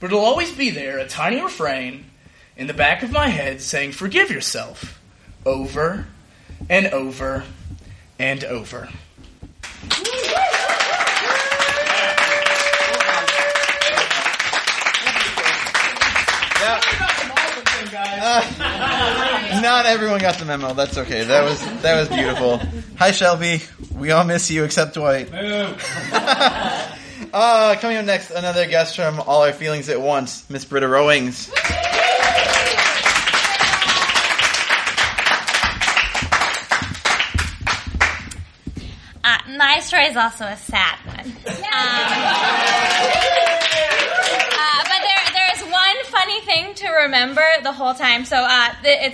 [0.01, 2.07] but it'll always be there, a tiny refrain
[2.57, 5.01] in the back of my head saying, Forgive yourself,
[5.45, 6.07] over
[6.69, 7.45] and over
[8.19, 8.89] and over.
[19.63, 20.75] Not everyone got the memo.
[20.75, 21.25] That's okay.
[21.25, 22.61] That was that was beautiful.
[22.99, 23.63] Hi, Shelby.
[23.95, 25.31] We all miss you except Dwight.
[27.33, 31.51] uh, coming up next, another guest from All Our Feelings at Once, Miss Britta Rowings.
[39.25, 41.27] Uh, my story is also a sad one.
[41.27, 41.33] Um,
[44.53, 48.25] uh, but there, there is one funny thing to remember the whole time.
[48.25, 49.13] So uh, th-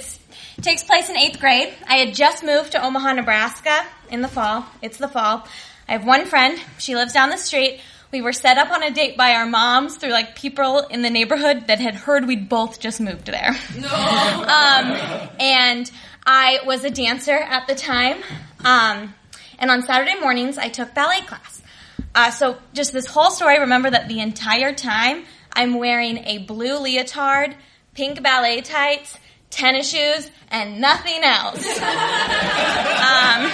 [0.63, 1.75] takes place in eighth grade.
[1.87, 4.65] I had just moved to Omaha, Nebraska in the fall.
[4.81, 5.47] It's the fall.
[5.89, 6.59] I have one friend.
[6.79, 7.81] She lives down the street.
[8.13, 11.11] We were set up on a date by our moms through like people in the
[11.11, 13.49] neighborhood that had heard we'd both just moved there.
[13.77, 15.91] um, and
[16.25, 18.23] I was a dancer at the time.
[18.65, 19.15] Um,
[19.59, 21.63] and on Saturday mornings, I took ballet class.
[22.15, 26.79] Uh, so just this whole story, remember that the entire time I'm wearing a blue
[26.79, 27.57] leotard,
[27.95, 29.19] pink ballet tights,
[29.53, 31.65] tennis shoes, and nothing else.
[31.79, 33.51] um,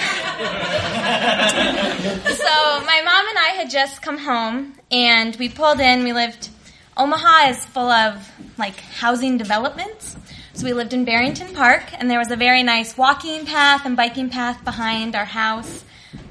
[2.35, 6.03] so my mom and I had just come home, and we pulled in.
[6.03, 6.49] We lived.
[6.97, 8.27] Omaha is full of
[8.57, 10.17] like housing developments.
[10.53, 13.95] So we lived in Barrington Park, and there was a very nice walking path and
[13.95, 15.85] biking path behind our house,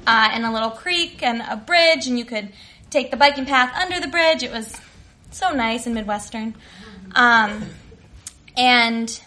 [0.05, 2.49] uh, and a little creek and a bridge, and you could
[2.89, 4.43] take the biking path under the bridge.
[4.43, 4.79] It was
[5.31, 6.55] so nice and midwestern.
[7.13, 7.69] Um,
[8.57, 9.19] and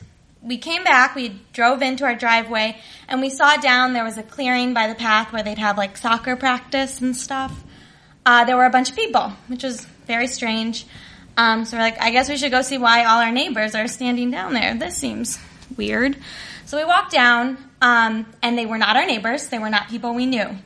[0.42, 2.76] we came back, we drove into our driveway,
[3.08, 5.96] and we saw down there was a clearing by the path where they'd have like
[5.96, 7.62] soccer practice and stuff.
[8.26, 10.86] Uh, there were a bunch of people, which was very strange.
[11.36, 13.88] Um, so we're like, I guess we should go see why all our neighbors are
[13.88, 14.74] standing down there.
[14.74, 15.38] This seems
[15.76, 16.16] weird.
[16.66, 19.46] So we walked down, um, and they were not our neighbors.
[19.48, 20.56] They were not people we knew.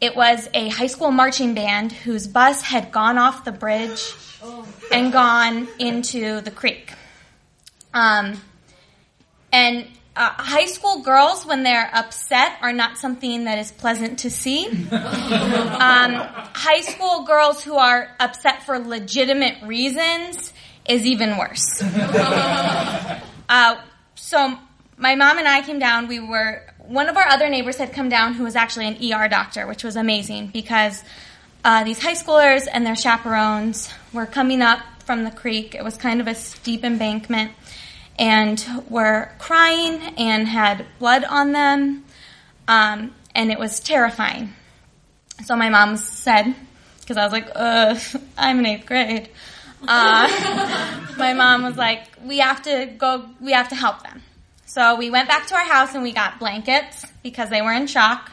[0.00, 4.12] It was a high school marching band whose bus had gone off the bridge
[4.92, 6.92] and gone into the creek.
[7.94, 8.40] Um,
[9.54, 9.86] and
[10.16, 14.68] uh, high school girls, when they're upset, are not something that is pleasant to see.
[15.74, 20.52] Um, high school girls who are upset for legitimate reasons
[20.88, 21.82] is even worse.
[23.46, 23.76] Uh,
[24.14, 24.58] so
[24.96, 26.08] my mom and I came down.
[26.08, 29.28] We were one of our other neighbors had come down who was actually an ER
[29.28, 31.04] doctor, which was amazing because
[31.62, 35.74] uh, these high schoolers and their chaperones were coming up from the creek.
[35.74, 37.52] It was kind of a steep embankment
[38.18, 42.04] and were crying and had blood on them,
[42.68, 44.52] um, and it was terrifying.
[45.44, 46.54] So my mom said,
[47.00, 47.98] because I was like, Ugh,
[48.38, 49.28] I'm in eighth grade.
[49.86, 54.22] Uh, my mom was like, we have to go, we have to help them.
[54.66, 57.86] So we went back to our house and we got blankets because they were in
[57.86, 58.32] shock,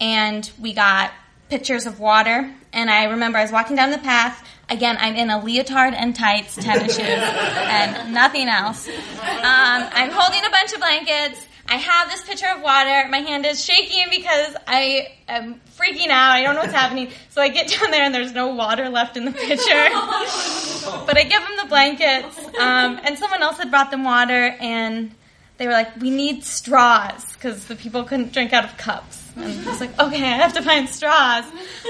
[0.00, 1.12] and we got
[1.48, 2.52] pitchers of water.
[2.72, 4.44] And I remember I was walking down the path.
[4.70, 8.86] Again, I'm in a leotard and tights, tennis shoes, and nothing else.
[8.88, 8.94] Um,
[9.92, 11.46] I'm holding a bunch of blankets.
[11.68, 13.08] I have this pitcher of water.
[13.08, 16.32] My hand is shaking because I am freaking out.
[16.32, 17.10] I don't know what's happening.
[17.30, 19.88] So I get down there and there's no water left in the pitcher.
[21.06, 22.38] but I give them the blankets.
[22.58, 25.14] Um, and someone else had brought them water and
[25.58, 29.30] they were like, we need straws because the people couldn't drink out of cups.
[29.36, 31.44] And I was like, okay, I have to find straws.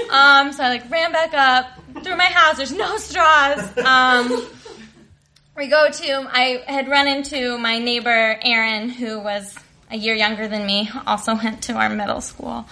[0.09, 2.57] Um, so I like ran back up through my house.
[2.57, 3.77] There's no straws.
[3.77, 4.47] Um,
[5.57, 6.27] we go to.
[6.31, 9.55] I had run into my neighbor Erin, who was
[9.91, 10.89] a year younger than me.
[11.05, 12.65] Also went to our middle school.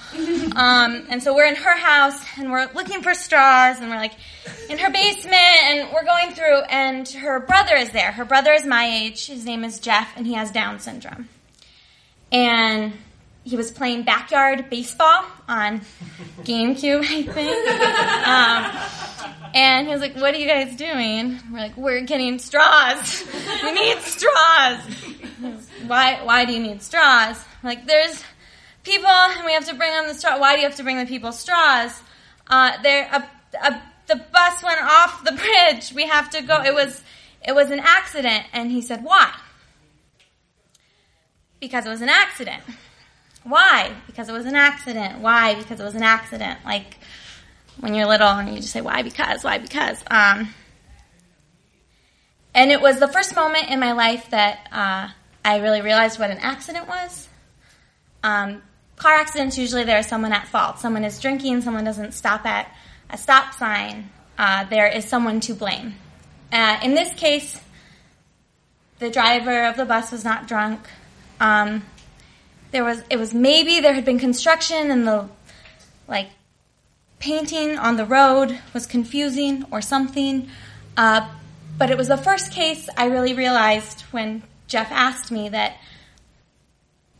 [0.55, 4.13] Um, and so we're in her house and we're looking for straws and we're like
[4.69, 8.11] in her basement and we're going through and her brother is there.
[8.11, 9.27] Her brother is my age.
[9.27, 11.27] His name is Jeff and he has Down syndrome.
[12.31, 12.93] And
[13.43, 15.79] he was playing backyard baseball on
[16.43, 18.27] GameCube, I think.
[18.27, 23.25] Um, and he was like, "What are you guys doing?" We're like, "We're getting straws.
[23.63, 24.79] we need straws."
[25.87, 26.23] Why?
[26.23, 27.43] Why do you need straws?
[27.63, 28.23] We're like, there's
[28.83, 30.39] people, and we have to bring them the straw.
[30.39, 31.99] Why do you have to bring the people straws?
[32.47, 33.27] Uh, there, a,
[33.65, 35.93] a, the bus went off the bridge.
[35.93, 36.61] We have to go.
[36.63, 37.01] It was,
[37.47, 38.45] it was an accident.
[38.53, 39.33] And he said, "Why?"
[41.59, 42.63] Because it was an accident.
[43.49, 43.91] Why?
[44.05, 45.19] Because it was an accident.
[45.19, 45.55] Why?
[45.55, 46.59] Because it was an accident.
[46.63, 46.99] Like
[47.79, 49.01] when you're little and you just say, why?
[49.01, 49.57] Because, why?
[49.57, 50.03] Because.
[50.09, 50.53] Um,
[52.53, 55.09] and it was the first moment in my life that uh,
[55.43, 57.27] I really realized what an accident was.
[58.21, 58.61] Um,
[58.97, 60.77] car accidents, usually there is someone at fault.
[60.77, 62.71] Someone is drinking, someone doesn't stop at
[63.09, 64.11] a stop sign.
[64.37, 65.95] Uh, there is someone to blame.
[66.51, 67.59] Uh, in this case,
[68.99, 70.87] the driver of the bus was not drunk.
[71.39, 71.83] Um,
[72.71, 75.27] there was it was maybe there had been construction and the
[76.07, 76.29] like
[77.19, 80.49] painting on the road was confusing or something.
[80.95, 81.29] Uh,
[81.77, 85.77] but it was the first case I really realized when Jeff asked me that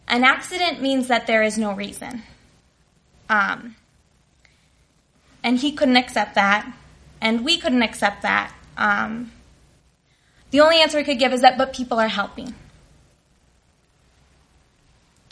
[0.07, 2.23] an accident means that there is no reason.
[3.29, 3.75] Um,
[5.43, 6.71] and he couldn't accept that,
[7.21, 8.53] and we couldn't accept that.
[8.75, 9.31] Um,
[10.51, 12.55] the only answer we could give is that, but people are helping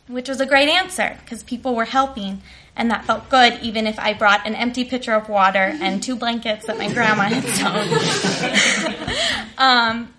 [0.07, 2.41] which was a great answer because people were helping
[2.77, 6.15] and that felt good even if I brought an empty pitcher of water and two
[6.15, 7.43] blankets that my grandma had
[9.07, 9.47] sewn.
[9.57, 10.13] um,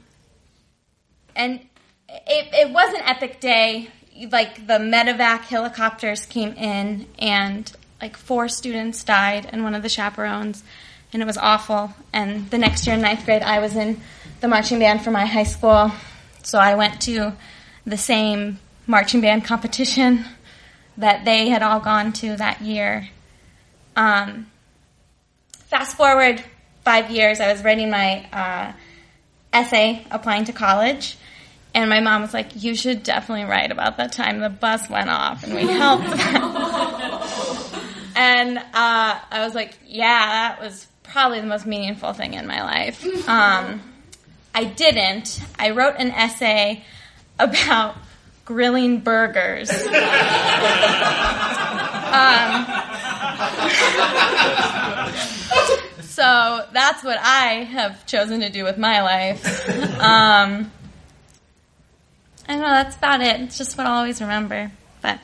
[1.36, 1.60] and
[2.08, 3.88] it, it was an epic day.
[4.32, 7.70] Like the medevac helicopters came in, and
[8.02, 10.64] like four students died, and one of the chaperones,
[11.12, 11.94] and it was awful.
[12.12, 14.00] And the next year in ninth grade, I was in
[14.40, 15.92] the marching band for my high school,
[16.42, 17.32] so I went to
[17.86, 18.58] the same
[18.88, 20.24] marching band competition
[20.96, 23.08] that they had all gone to that year.
[23.94, 24.50] Um,
[25.66, 26.42] fast forward
[26.84, 28.72] five years, I was writing my uh,
[29.52, 31.16] essay applying to college.
[31.74, 35.10] And my mom was like, You should definitely write about that time the bus went
[35.10, 36.08] off and we helped.
[38.16, 42.62] and uh, I was like, Yeah, that was probably the most meaningful thing in my
[42.62, 43.04] life.
[43.28, 43.82] Um,
[44.54, 45.40] I didn't.
[45.58, 46.82] I wrote an essay
[47.38, 47.96] about
[48.48, 49.68] grilling burgers.
[49.70, 49.76] um,
[56.00, 59.44] so that's what I have chosen to do with my life.
[60.00, 60.72] Um,
[62.48, 63.38] I don't know, that's about it.
[63.42, 64.72] It's just what I'll always remember.
[65.02, 65.20] But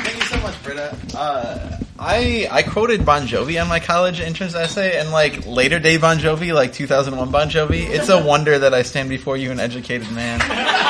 [0.00, 0.96] Thank you so much, Britta.
[1.14, 5.96] Uh, I I quoted Bon Jovi on my college entrance essay, and like later day
[5.96, 7.88] Bon Jovi, like 2001 Bon Jovi.
[7.88, 10.40] It's a wonder that I stand before you, an educated man.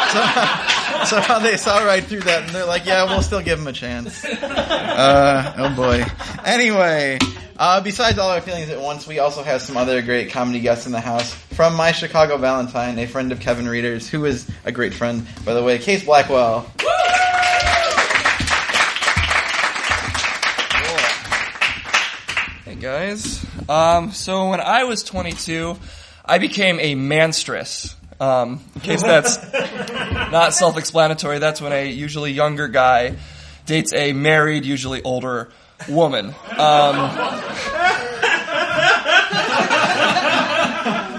[0.08, 3.66] So, somehow they saw right through that, and they're like, "Yeah, we'll still give him
[3.66, 6.04] a chance." Uh, oh boy.
[6.44, 7.18] Anyway,
[7.56, 10.86] uh, besides all our feelings at once, we also have some other great comedy guests
[10.86, 11.32] in the house.
[11.32, 15.54] From my Chicago Valentine, a friend of Kevin Reeder's, who is a great friend, by
[15.54, 16.70] the way, Case Blackwell.
[16.80, 17.07] Hey
[22.80, 23.44] guys.
[23.68, 25.76] Um, so when I was 22,
[26.24, 27.94] I became a manstress.
[28.20, 29.38] Um, in case that's
[30.32, 33.16] not self-explanatory, that's when a usually younger guy
[33.66, 35.50] dates a married, usually older
[35.88, 36.26] woman.
[36.26, 36.96] Um,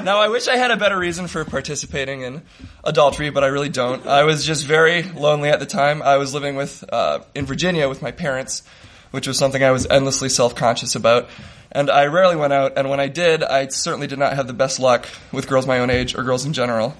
[0.04, 2.42] now, I wish I had a better reason for participating in
[2.84, 4.06] adultery, but I really don't.
[4.08, 6.02] I was just very lonely at the time.
[6.02, 8.64] I was living with uh, in Virginia with my parents,
[9.12, 11.30] which was something I was endlessly self-conscious about.
[11.72, 14.54] And I rarely went out, and when I did, I certainly did not have the
[14.54, 16.96] best luck with girls my own age or girls in general.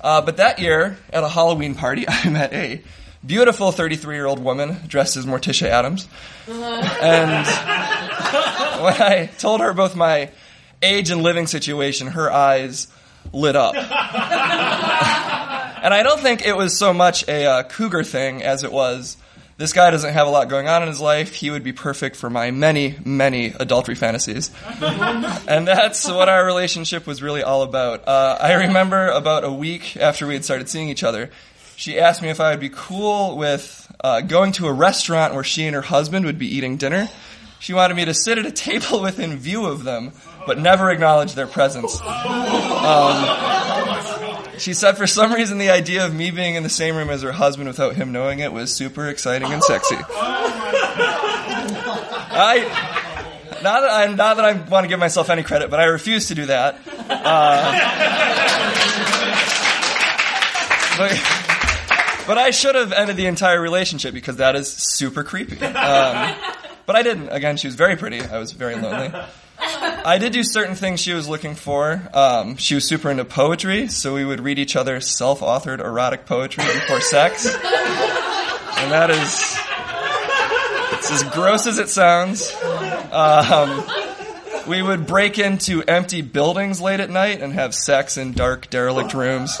[0.00, 2.82] Uh, but that year, at a Halloween party, I met a
[3.24, 6.06] beautiful 33 year old woman dressed as Morticia Addams.
[6.48, 7.46] And
[8.82, 10.30] when I told her both my
[10.82, 12.88] age and living situation, her eyes
[13.32, 13.74] lit up.
[13.74, 13.84] and
[15.94, 19.16] I don't think it was so much a uh, cougar thing as it was
[19.60, 21.34] this guy doesn't have a lot going on in his life.
[21.34, 24.50] He would be perfect for my many, many adultery fantasies.
[24.80, 28.08] and that's what our relationship was really all about.
[28.08, 31.28] Uh, I remember about a week after we had started seeing each other,
[31.76, 35.44] she asked me if I would be cool with uh, going to a restaurant where
[35.44, 37.10] she and her husband would be eating dinner.
[37.58, 40.12] She wanted me to sit at a table within view of them,
[40.46, 42.00] but never acknowledge their presence.
[42.00, 43.89] Um,
[44.60, 47.22] she said for some reason the idea of me being in the same room as
[47.22, 49.96] her husband without him knowing it was super exciting and sexy.
[52.32, 52.98] I
[53.62, 56.28] not that I not that I want to give myself any credit, but I refuse
[56.28, 56.76] to do that.
[56.86, 57.72] Uh,
[60.98, 65.60] but, but I should have ended the entire relationship because that is super creepy.
[65.60, 66.34] Um,
[66.86, 67.28] but I didn't.
[67.28, 68.20] Again, she was very pretty.
[68.22, 69.12] I was very lonely.
[69.82, 72.02] I did do certain things she was looking for.
[72.12, 76.64] Um, she was super into poetry, so we would read each other self-authored erotic poetry
[76.64, 79.58] before sex, and that is
[80.98, 82.54] it's as gross as it sounds.
[83.10, 83.84] Um,
[84.66, 89.14] we would break into empty buildings late at night and have sex in dark, derelict
[89.14, 89.58] rooms.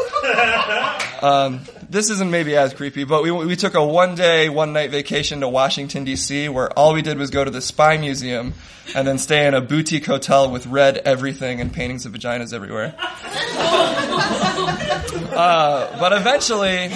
[1.22, 4.90] Um, this isn't maybe as creepy, but we, we took a one day, one night
[4.90, 8.54] vacation to Washington, D.C., where all we did was go to the Spy Museum
[8.94, 12.94] and then stay in a boutique hotel with red everything and paintings of vaginas everywhere.
[15.30, 16.90] Uh, but eventually,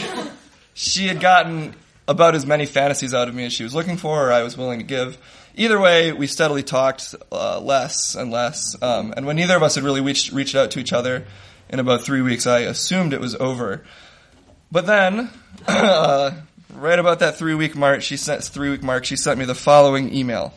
[0.74, 1.74] she had gotten
[2.06, 4.56] about as many fantasies out of me as she was looking for or I was
[4.56, 5.16] willing to give.
[5.54, 8.76] Either way, we steadily talked uh, less and less.
[8.82, 11.24] Um, and when neither of us had really reached, reached out to each other
[11.68, 13.84] in about three weeks, I assumed it was over.
[14.74, 15.30] But then,
[15.68, 16.32] uh,
[16.74, 19.04] right about that three week mark, she sent three week mark.
[19.04, 20.52] She sent me the following email.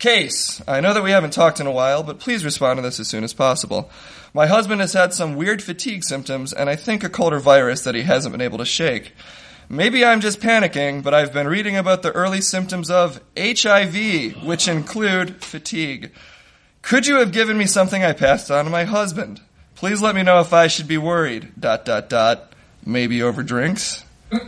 [0.00, 2.98] Case, I know that we haven't talked in a while, but please respond to this
[2.98, 3.92] as soon as possible.
[4.34, 7.84] My husband has had some weird fatigue symptoms, and I think a cold or virus
[7.84, 9.12] that he hasn't been able to shake.
[9.68, 14.66] Maybe I'm just panicking, but I've been reading about the early symptoms of HIV, which
[14.66, 16.10] include fatigue.
[16.82, 19.42] Could you have given me something I passed on to my husband?
[19.76, 21.52] Please let me know if I should be worried.
[21.56, 22.47] Dot dot dot.
[22.88, 24.02] Maybe over drinks?
[24.30, 24.38] I,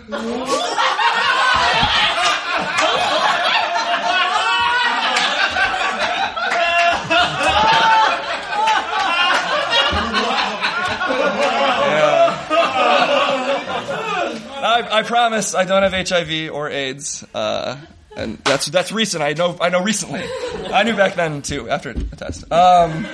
[14.90, 17.22] I, promise I don't have HIV or AIDS.
[17.34, 17.76] Uh,
[18.16, 19.22] and that's that's recent.
[19.22, 20.24] I know I know recently.
[20.72, 22.50] I knew back then too after a test.
[22.50, 23.06] Um,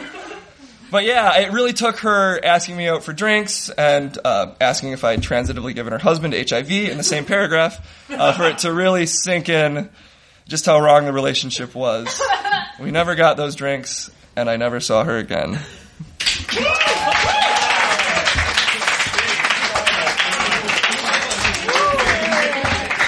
[0.90, 5.04] but yeah, it really took her asking me out for drinks and uh, asking if
[5.04, 8.72] I had transitively given her husband HIV in the same paragraph uh, for it to
[8.72, 9.88] really sink in
[10.48, 12.22] just how wrong the relationship was.
[12.80, 15.58] We never got those drinks, and I never saw her again.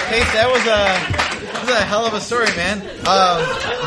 [0.09, 2.81] Case, that was a that was a hell of a story, man.
[3.05, 3.78] Um,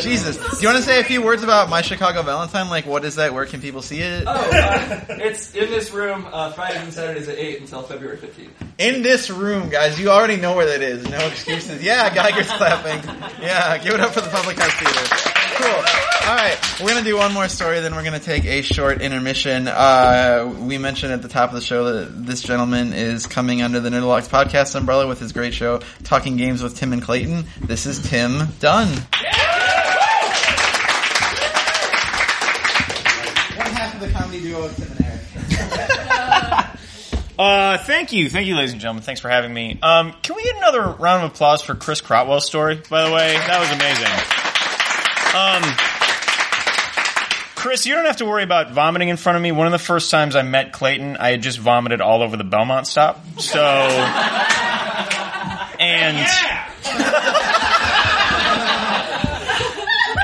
[0.00, 2.68] Jesus, do you want to say a few words about my Chicago Valentine?
[2.68, 3.32] Like, what is that?
[3.34, 4.24] Where can people see it?
[4.26, 8.50] Oh, uh, it's in this room uh, Fridays and Saturdays at 8 until February 15th.
[8.78, 9.98] In this room, guys.
[9.98, 11.08] You already know where that is.
[11.08, 11.82] No excuses.
[11.82, 13.02] Yeah, Geiger's clapping.
[13.42, 15.32] Yeah, give it up for the Public House Theater.
[15.56, 15.84] Cool.
[16.28, 19.68] All right, we're gonna do one more story, then we're gonna take a short intermission.
[19.68, 23.78] Uh, we mentioned at the top of the show that this gentleman is coming under
[23.80, 27.44] the Nerdologues podcast umbrella with his great show, Talking Games with Tim and Clayton.
[27.60, 28.88] This is Tim Dunn.
[28.88, 29.45] One
[34.36, 35.20] half of the comedy duo Tim and Eric.
[37.38, 39.02] Uh, thank you, thank you, ladies and gentlemen.
[39.02, 39.78] Thanks for having me.
[39.82, 42.80] Um, can we get another round of applause for Chris Crotwell's story?
[42.88, 44.08] By the way, that was amazing.
[45.36, 45.62] Um,
[47.54, 49.52] Chris, you don't have to worry about vomiting in front of me.
[49.52, 52.44] One of the first times I met Clayton, I had just vomited all over the
[52.44, 53.22] Belmont stop.
[53.38, 53.62] So,
[55.78, 56.16] and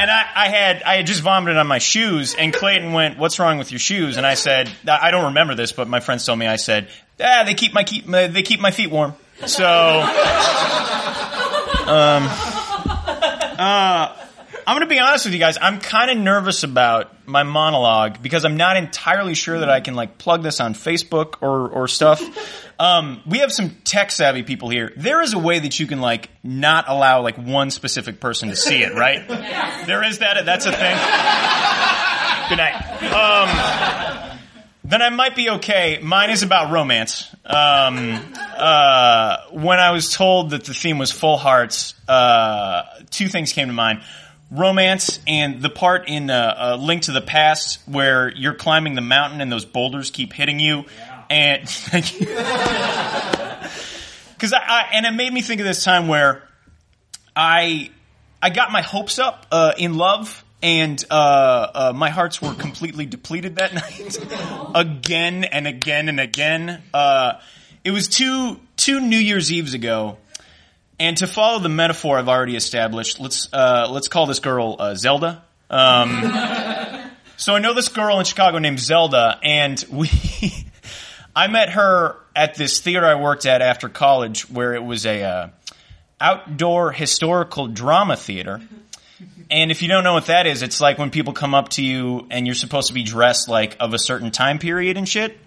[0.02, 3.38] and I, I had I had just vomited on my shoes, and Clayton went, "What's
[3.38, 6.40] wrong with your shoes?" And I said, "I don't remember this, but my friends told
[6.40, 6.88] me." I said,
[7.22, 9.14] "Ah, they keep my keep my, they keep my feet warm."
[9.46, 9.64] So,
[11.86, 12.26] um,
[13.58, 14.16] uh,
[14.66, 15.58] I'm going to be honest with you guys.
[15.60, 19.94] I'm kind of nervous about my monologue because I'm not entirely sure that I can
[19.94, 22.22] like plug this on Facebook or or stuff.
[22.78, 24.92] Um, we have some tech savvy people here.
[24.96, 28.56] There is a way that you can like not allow like one specific person to
[28.56, 29.28] see it, right?
[29.86, 30.44] There is that.
[30.44, 30.96] That's a thing.
[32.48, 32.74] Good night.
[33.12, 34.38] Um,
[34.82, 36.00] then I might be okay.
[36.02, 37.32] Mine is about romance.
[37.44, 38.20] Um,
[38.56, 43.68] uh, when I was told that the theme was full hearts, uh, two things came
[43.68, 44.02] to mind
[44.52, 49.00] romance and the part in uh, uh, Link to the Past where you're climbing the
[49.00, 50.84] mountain and those boulders keep hitting you,
[51.30, 52.12] and because
[54.52, 56.46] I, I and it made me think of this time where
[57.34, 57.90] I
[58.40, 60.44] I got my hopes up uh, in love.
[60.64, 64.16] And uh, uh, my hearts were completely depleted that night,
[64.76, 66.80] again and again and again.
[66.94, 67.40] Uh,
[67.82, 70.18] it was two two New Year's Eves ago
[70.98, 74.94] and to follow the metaphor I've already established, let's uh, let's call this girl uh,
[74.94, 75.42] Zelda.
[75.70, 76.10] Um,
[77.36, 80.10] so I know this girl in Chicago named Zelda, and we.
[81.34, 85.22] I met her at this theater I worked at after college, where it was a
[85.22, 85.48] uh,
[86.20, 88.60] outdoor historical drama theater.
[89.50, 91.82] And if you don't know what that is, it's like when people come up to
[91.82, 95.38] you and you're supposed to be dressed like of a certain time period and shit.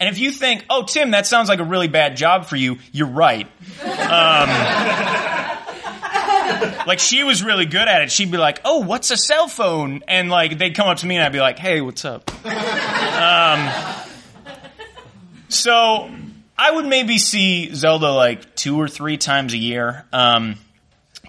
[0.00, 2.78] And if you think, oh, Tim, that sounds like a really bad job for you,
[2.92, 3.48] you're right.
[3.82, 4.48] Um,
[6.86, 8.10] like she was really good at it.
[8.10, 11.16] She'd be like, "Oh, what's a cell phone?" And like they'd come up to me
[11.16, 13.68] and I'd be like, "Hey, what's up?" Um,
[15.48, 16.10] so
[16.56, 20.04] I would maybe see Zelda like two or three times a year.
[20.12, 20.56] Um,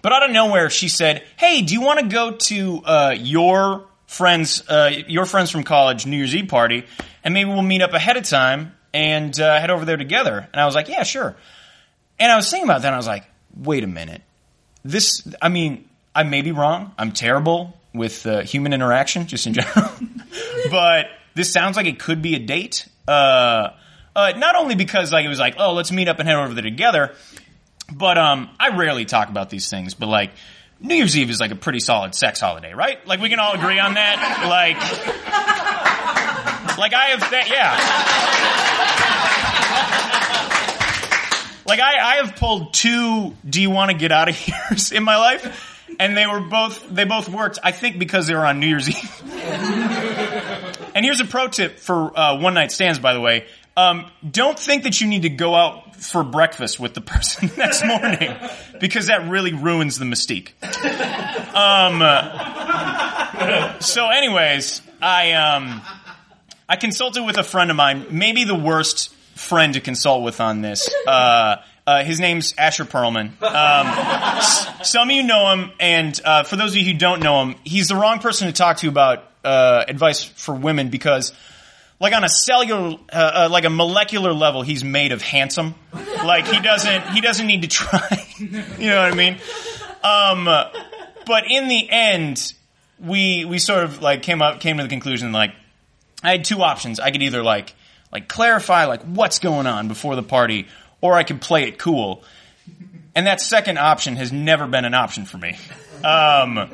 [0.02, 3.86] but out of nowhere, she said, "Hey, do you want to go to uh, your
[4.08, 6.86] friends, uh, your friends from college New Year's Eve party,
[7.24, 10.62] and maybe we'll meet up ahead of time and uh, head over there together?" And
[10.62, 11.36] I was like, "Yeah, sure."
[12.20, 14.22] And I was thinking about that, and I was like, "Wait a minute,
[14.84, 15.28] this.
[15.42, 16.94] I mean, I may be wrong.
[16.98, 19.90] I'm terrible with uh, human interaction, just in general,
[20.72, 23.72] but this sounds like it could be a date." Uh,
[24.16, 26.54] uh, not only because like it was like, oh, let's meet up and head over
[26.54, 27.16] there together,
[27.92, 29.94] but um, I rarely talk about these things.
[29.94, 30.32] But like,
[30.82, 33.06] New Year's Eve is like a pretty solid sex holiday, right?
[33.08, 34.46] Like we can all agree on that.
[34.50, 34.78] Like,
[36.80, 38.80] like I have that, yeah.
[41.70, 44.56] Like I, I have pulled two "Do you want to get out of here?"
[44.92, 47.60] in my life, and they were both they both worked.
[47.64, 49.24] I think because they were on New Year's Eve.
[50.96, 53.46] and here's a pro tip for uh, one night stands, by the way.
[53.78, 57.86] Um, don't think that you need to go out for breakfast with the person next
[57.86, 58.36] morning
[58.80, 60.50] because that really ruins the mystique.
[61.54, 65.82] Um, uh, so, anyways, I um,
[66.70, 70.62] I consulted with a friend of mine, maybe the worst friend to consult with on
[70.62, 70.88] this.
[71.08, 71.56] Uh,
[71.88, 73.42] uh, his name's Asher Perlman.
[73.42, 73.88] Um,
[74.38, 77.42] s- some of you know him, and uh, for those of you who don't know
[77.42, 81.34] him, he's the wrong person to talk to about uh, advice for women because
[82.00, 85.74] like on a cellular, uh, uh, like a molecular level, he's made of handsome.
[86.24, 88.24] Like he doesn't, he doesn't need to try.
[88.38, 89.38] you know what I mean?
[90.04, 90.46] Um,
[91.26, 92.54] but in the end,
[93.00, 95.56] we we sort of like came up came to the conclusion like
[96.24, 97.00] I had two options.
[97.00, 97.74] I could either like
[98.12, 100.68] like clarify like what's going on before the party,
[101.02, 102.24] or I could play it cool.
[103.16, 105.58] And that second option has never been an option for me.
[106.04, 106.70] Um,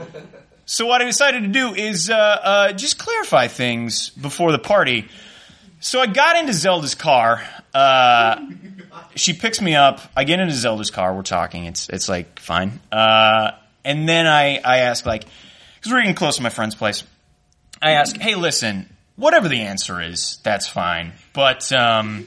[0.65, 5.07] so what I decided to do is uh, uh, just clarify things before the party.
[5.79, 7.43] So I got into Zelda's car.
[7.73, 8.45] Uh,
[9.15, 10.01] she picks me up.
[10.15, 11.15] I get into Zelda's car.
[11.15, 11.65] We're talking.
[11.65, 12.79] It's it's like fine.
[12.91, 13.51] Uh,
[13.83, 15.25] and then I I ask like
[15.75, 17.03] because we're getting close to my friend's place.
[17.81, 21.13] I ask, hey, listen, whatever the answer is, that's fine.
[21.33, 22.25] But um,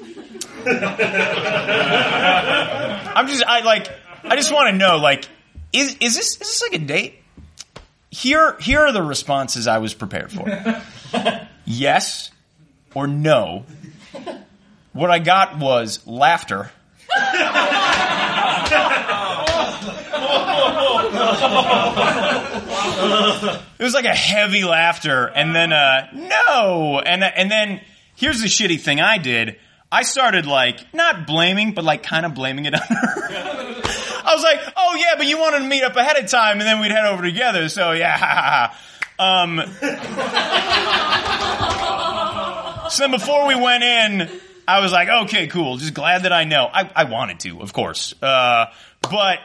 [3.15, 3.89] I'm just I like
[4.25, 5.29] I just want to know like
[5.73, 7.15] is is this is this like a date?
[8.11, 10.49] Here here are the responses I was prepared for.
[11.65, 12.31] yes
[12.95, 13.65] or no.
[14.93, 16.71] What I got was laughter.
[23.79, 27.81] It was like a heavy laughter, and then uh, no, and and then
[28.17, 29.57] here's the shitty thing I did.
[29.91, 32.89] I started like not blaming, but like kind of blaming it on her.
[34.25, 36.63] I was like, oh yeah, but you wanted to meet up ahead of time, and
[36.63, 37.69] then we'd head over together.
[37.69, 38.75] So yeah.
[39.19, 39.61] Um,
[42.91, 44.29] so then before we went in,
[44.67, 45.77] I was like, okay, cool.
[45.79, 46.69] Just glad that I know.
[46.73, 48.15] I, I wanted to, of course.
[48.23, 48.67] Uh,
[49.03, 49.39] but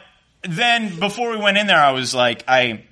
[0.43, 2.84] then before we went in there, I was like, I,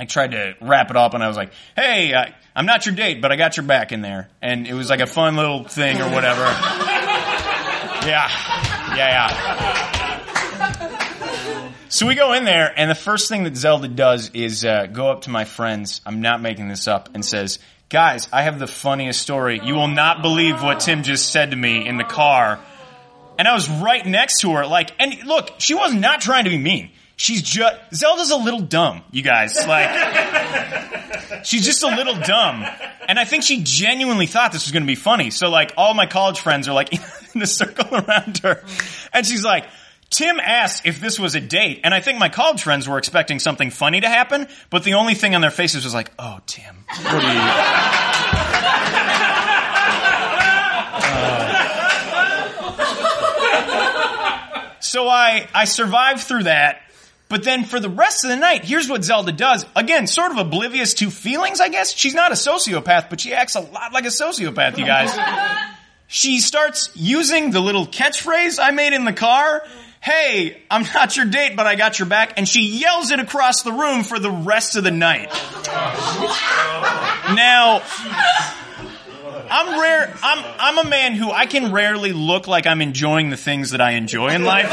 [0.00, 2.94] I tried to wrap it up and I was like, hey, I, I'm not your
[2.94, 4.30] date, but I got your back in there.
[4.40, 6.40] And it was like a fun little thing or whatever.
[8.06, 8.28] yeah.
[8.96, 9.76] Yeah, yeah.
[11.90, 15.10] So we go in there, and the first thing that Zelda does is uh, go
[15.10, 16.00] up to my friends.
[16.06, 19.60] I'm not making this up, and says, "Guys, I have the funniest story.
[19.62, 22.60] You will not believe what Tim just said to me in the car."
[23.38, 26.50] And I was right next to her, like, and look, she was not trying to
[26.50, 26.90] be mean.
[27.20, 29.54] She's just Zelda's a little dumb, you guys.
[29.54, 29.90] Like,
[31.44, 32.64] she's just a little dumb,
[33.06, 35.30] and I think she genuinely thought this was going to be funny.
[35.30, 36.94] So, like, all my college friends are like
[37.34, 38.64] in a circle around her,
[39.12, 39.66] and she's like.
[40.08, 43.38] Tim asked if this was a date, and I think my college friends were expecting
[43.38, 46.84] something funny to happen, but the only thing on their faces was like, "Oh, Tim,
[46.88, 47.40] what are you?"
[54.80, 56.80] So I, I survived through that.
[57.30, 59.64] But then for the rest of the night, here's what Zelda does.
[59.76, 61.94] Again, sort of oblivious to feelings, I guess.
[61.94, 65.16] She's not a sociopath, but she acts a lot like a sociopath, you guys.
[66.08, 69.62] she starts using the little catchphrase I made in the car.
[70.00, 72.34] Hey, I'm not your date, but I got your back.
[72.36, 75.30] And she yells it across the room for the rest of the night.
[77.32, 77.82] Now,
[79.48, 80.12] I'm rare.
[80.20, 83.80] I'm I'm a man who I can rarely look like I'm enjoying the things that
[83.80, 84.68] I enjoy in life.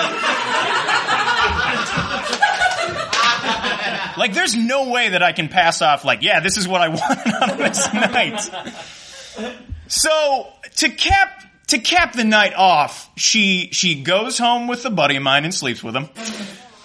[4.20, 6.88] like, there's no way that I can pass off like, yeah, this is what I
[7.42, 8.42] out of this night.
[9.88, 10.48] So
[10.78, 15.24] to cap to cap the night off, she she goes home with a buddy of
[15.24, 16.10] mine and sleeps with him.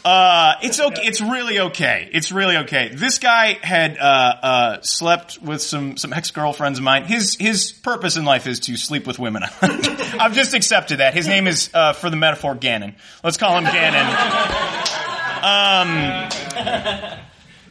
[0.04, 1.02] Uh, it's okay.
[1.04, 2.10] It's really okay.
[2.12, 2.90] It's really okay.
[2.92, 4.00] This guy had uh,
[4.42, 7.04] uh, slept with some some ex girlfriends of mine.
[7.04, 9.44] His his purpose in life is to sleep with women.
[9.62, 11.14] I've just accepted that.
[11.14, 12.94] His name is uh, for the metaphor Ganon.
[13.22, 14.98] Let's call him Ganon.
[15.42, 16.28] Um,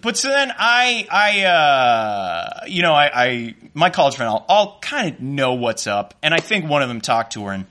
[0.02, 4.80] but so then I I uh, you know I, I my college friend I'll, I'll
[4.82, 7.66] kind of know what's up, and I think one of them talked to her and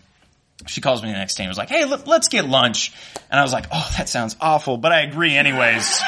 [0.66, 2.92] she calls me the next day and was like, "Hey, let, us get lunch."
[3.30, 5.86] And I was like, "Oh, that sounds awful," but I agree anyways.
[5.86, 6.03] so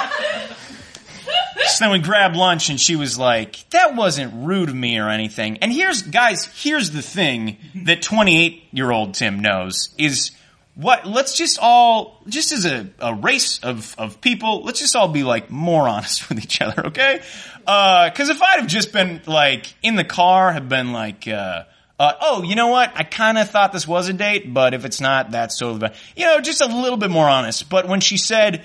[1.80, 5.58] then we grabbed lunch, and she was like, "That wasn't rude of me or anything."
[5.58, 10.32] And here's, guys, here's the thing that 28 year old Tim knows is
[10.74, 11.06] what.
[11.06, 15.22] Let's just all, just as a, a race of of people, let's just all be
[15.22, 17.20] like more honest with each other, okay?
[17.58, 21.26] Because if I'd have just been like in the car, have been like.
[21.28, 21.64] Uh,
[22.00, 22.90] uh, oh, you know what?
[22.96, 25.94] I kind of thought this was a date, but if it's not, that's totally bad.
[26.16, 27.70] You know, just a little bit more honest.
[27.70, 28.64] But when she said,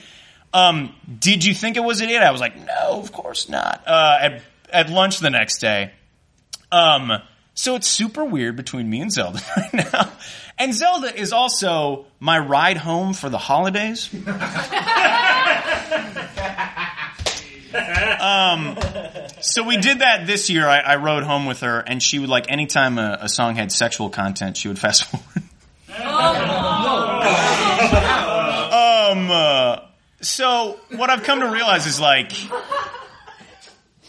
[0.56, 3.84] um, "Did you think it was a date?" I was like, "No, of course not."
[3.86, 4.42] Uh, at
[4.72, 5.92] at lunch the next day.
[6.72, 7.22] Um,
[7.54, 10.12] so it's super weird between me and Zelda right now.
[10.60, 14.10] And Zelda is also my ride home for the holidays.
[18.20, 18.78] um,
[19.42, 20.68] so we did that this year.
[20.68, 23.72] I, I, rode home with her, and she would like anytime a, a song had
[23.72, 25.44] sexual content, she would fast forward.
[28.74, 29.30] um.
[29.30, 29.80] Uh,
[30.22, 32.32] so what I've come to realize is like,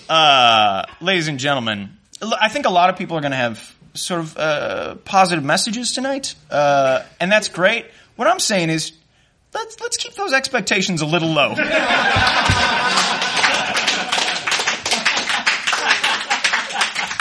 [0.09, 1.99] uh, ladies and gentlemen,
[2.41, 5.93] I think a lot of people are going to have sort of uh, positive messages
[5.93, 7.87] tonight, uh, and that's great.
[8.17, 8.93] What I'm saying is,
[9.55, 11.55] let's let's keep those expectations a little low.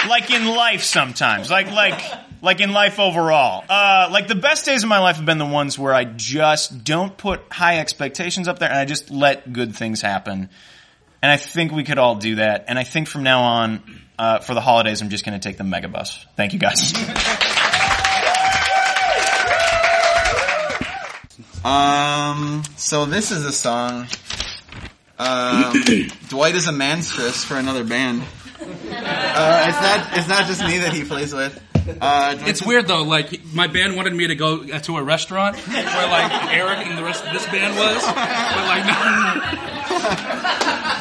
[0.07, 2.01] like in life sometimes like like
[2.41, 5.45] like in life overall uh, like the best days of my life have been the
[5.45, 9.75] ones where i just don't put high expectations up there and i just let good
[9.75, 10.49] things happen
[11.21, 13.81] and i think we could all do that and i think from now on
[14.19, 16.93] uh, for the holidays i'm just going to take the megabus thank you guys
[21.63, 24.07] Um, so this is a song.
[25.19, 25.73] Um,
[26.29, 28.21] Dwight is a manstress for another band.
[28.61, 30.17] Uh, it's not.
[30.17, 31.61] It's not just me that he plays with.
[32.01, 33.03] Uh, It's weird though.
[33.03, 37.03] Like my band wanted me to go to a restaurant where like Eric and the
[37.03, 38.93] rest of this band was, but like no.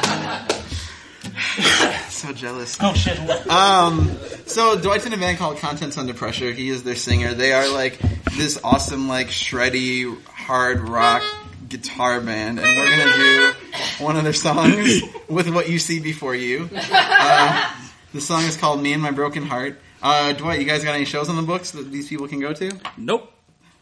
[2.09, 2.77] so jealous.
[2.81, 3.17] Oh shit.
[3.49, 6.51] Um, so Dwight's in a band called Contents Under Pressure.
[6.51, 7.33] He is their singer.
[7.33, 7.99] They are like
[8.35, 11.23] this awesome, like shreddy, hard rock
[11.67, 13.53] guitar band, and we're gonna do
[14.03, 16.69] one of their songs with what you see before you.
[16.73, 17.73] Uh,
[18.13, 21.05] the song is called "Me and My Broken Heart." Uh, Dwight, you guys got any
[21.05, 22.71] shows on the books that these people can go to?
[22.97, 23.33] Nope.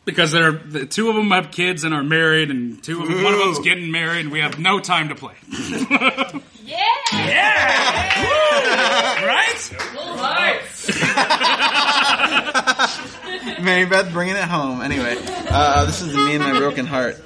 [0.05, 3.09] Because there are the two of them have kids and are married, and two of
[3.09, 5.33] them, one of them's getting married, and we have no time to play.
[13.61, 14.81] Mary Beth bringing it home.
[14.81, 15.15] Anyway,
[15.49, 17.21] uh, this is "Me and My Broken Heart."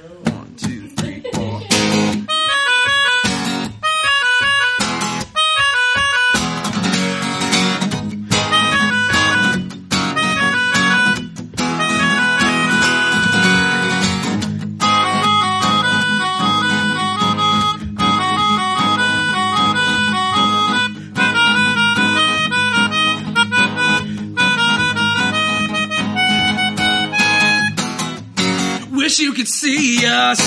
[29.40, 30.38] Could see us,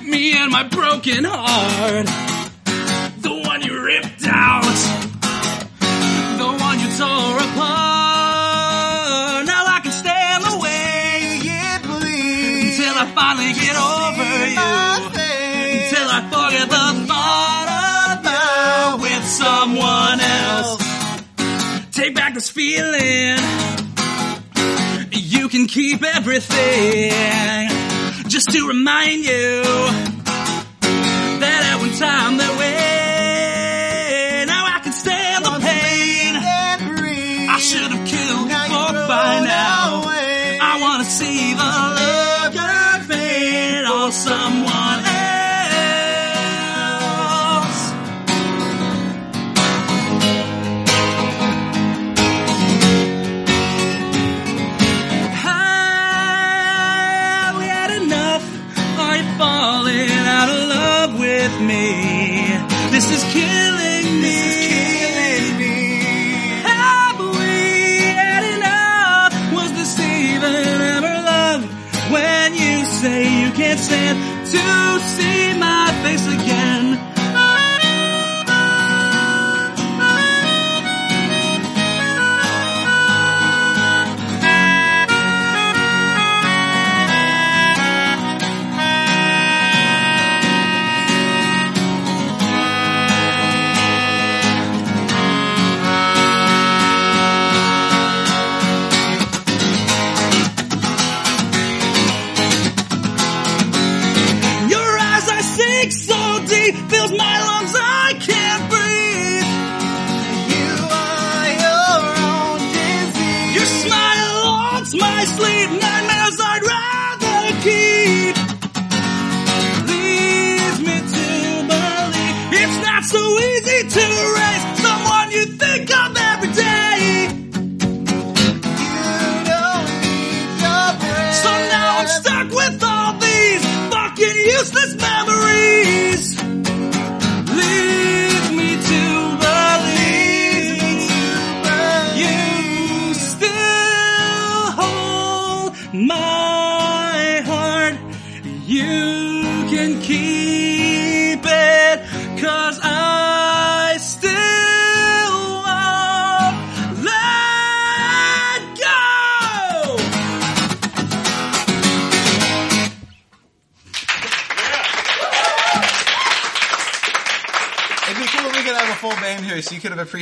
[0.00, 2.06] me and my broken heart,
[3.20, 4.64] the one you ripped out,
[6.38, 8.24] the one you tore apart.
[9.44, 12.78] Now I can stand the way it bleeds.
[12.78, 14.72] Until I finally get over you,
[15.84, 17.68] until I forget the thought
[18.16, 20.80] of you with someone else.
[21.92, 23.85] Take back this feeling.
[25.56, 27.10] Can keep everything.
[28.28, 30.15] Just to remind you
[74.52, 75.05] to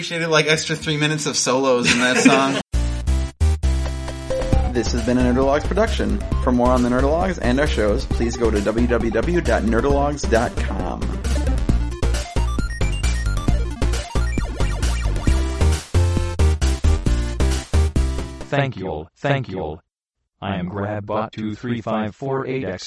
[0.05, 2.61] appreciated like extra three minutes of solos in that song.
[4.75, 6.19] This has been a Nerdologues production.
[6.43, 11.01] For more on the Nerdologues and our shows, please go to www.nerdologues.com.
[18.51, 19.61] Thank you, all, thank you.
[19.61, 19.81] All.
[20.43, 22.83] I am GrabBot23548X.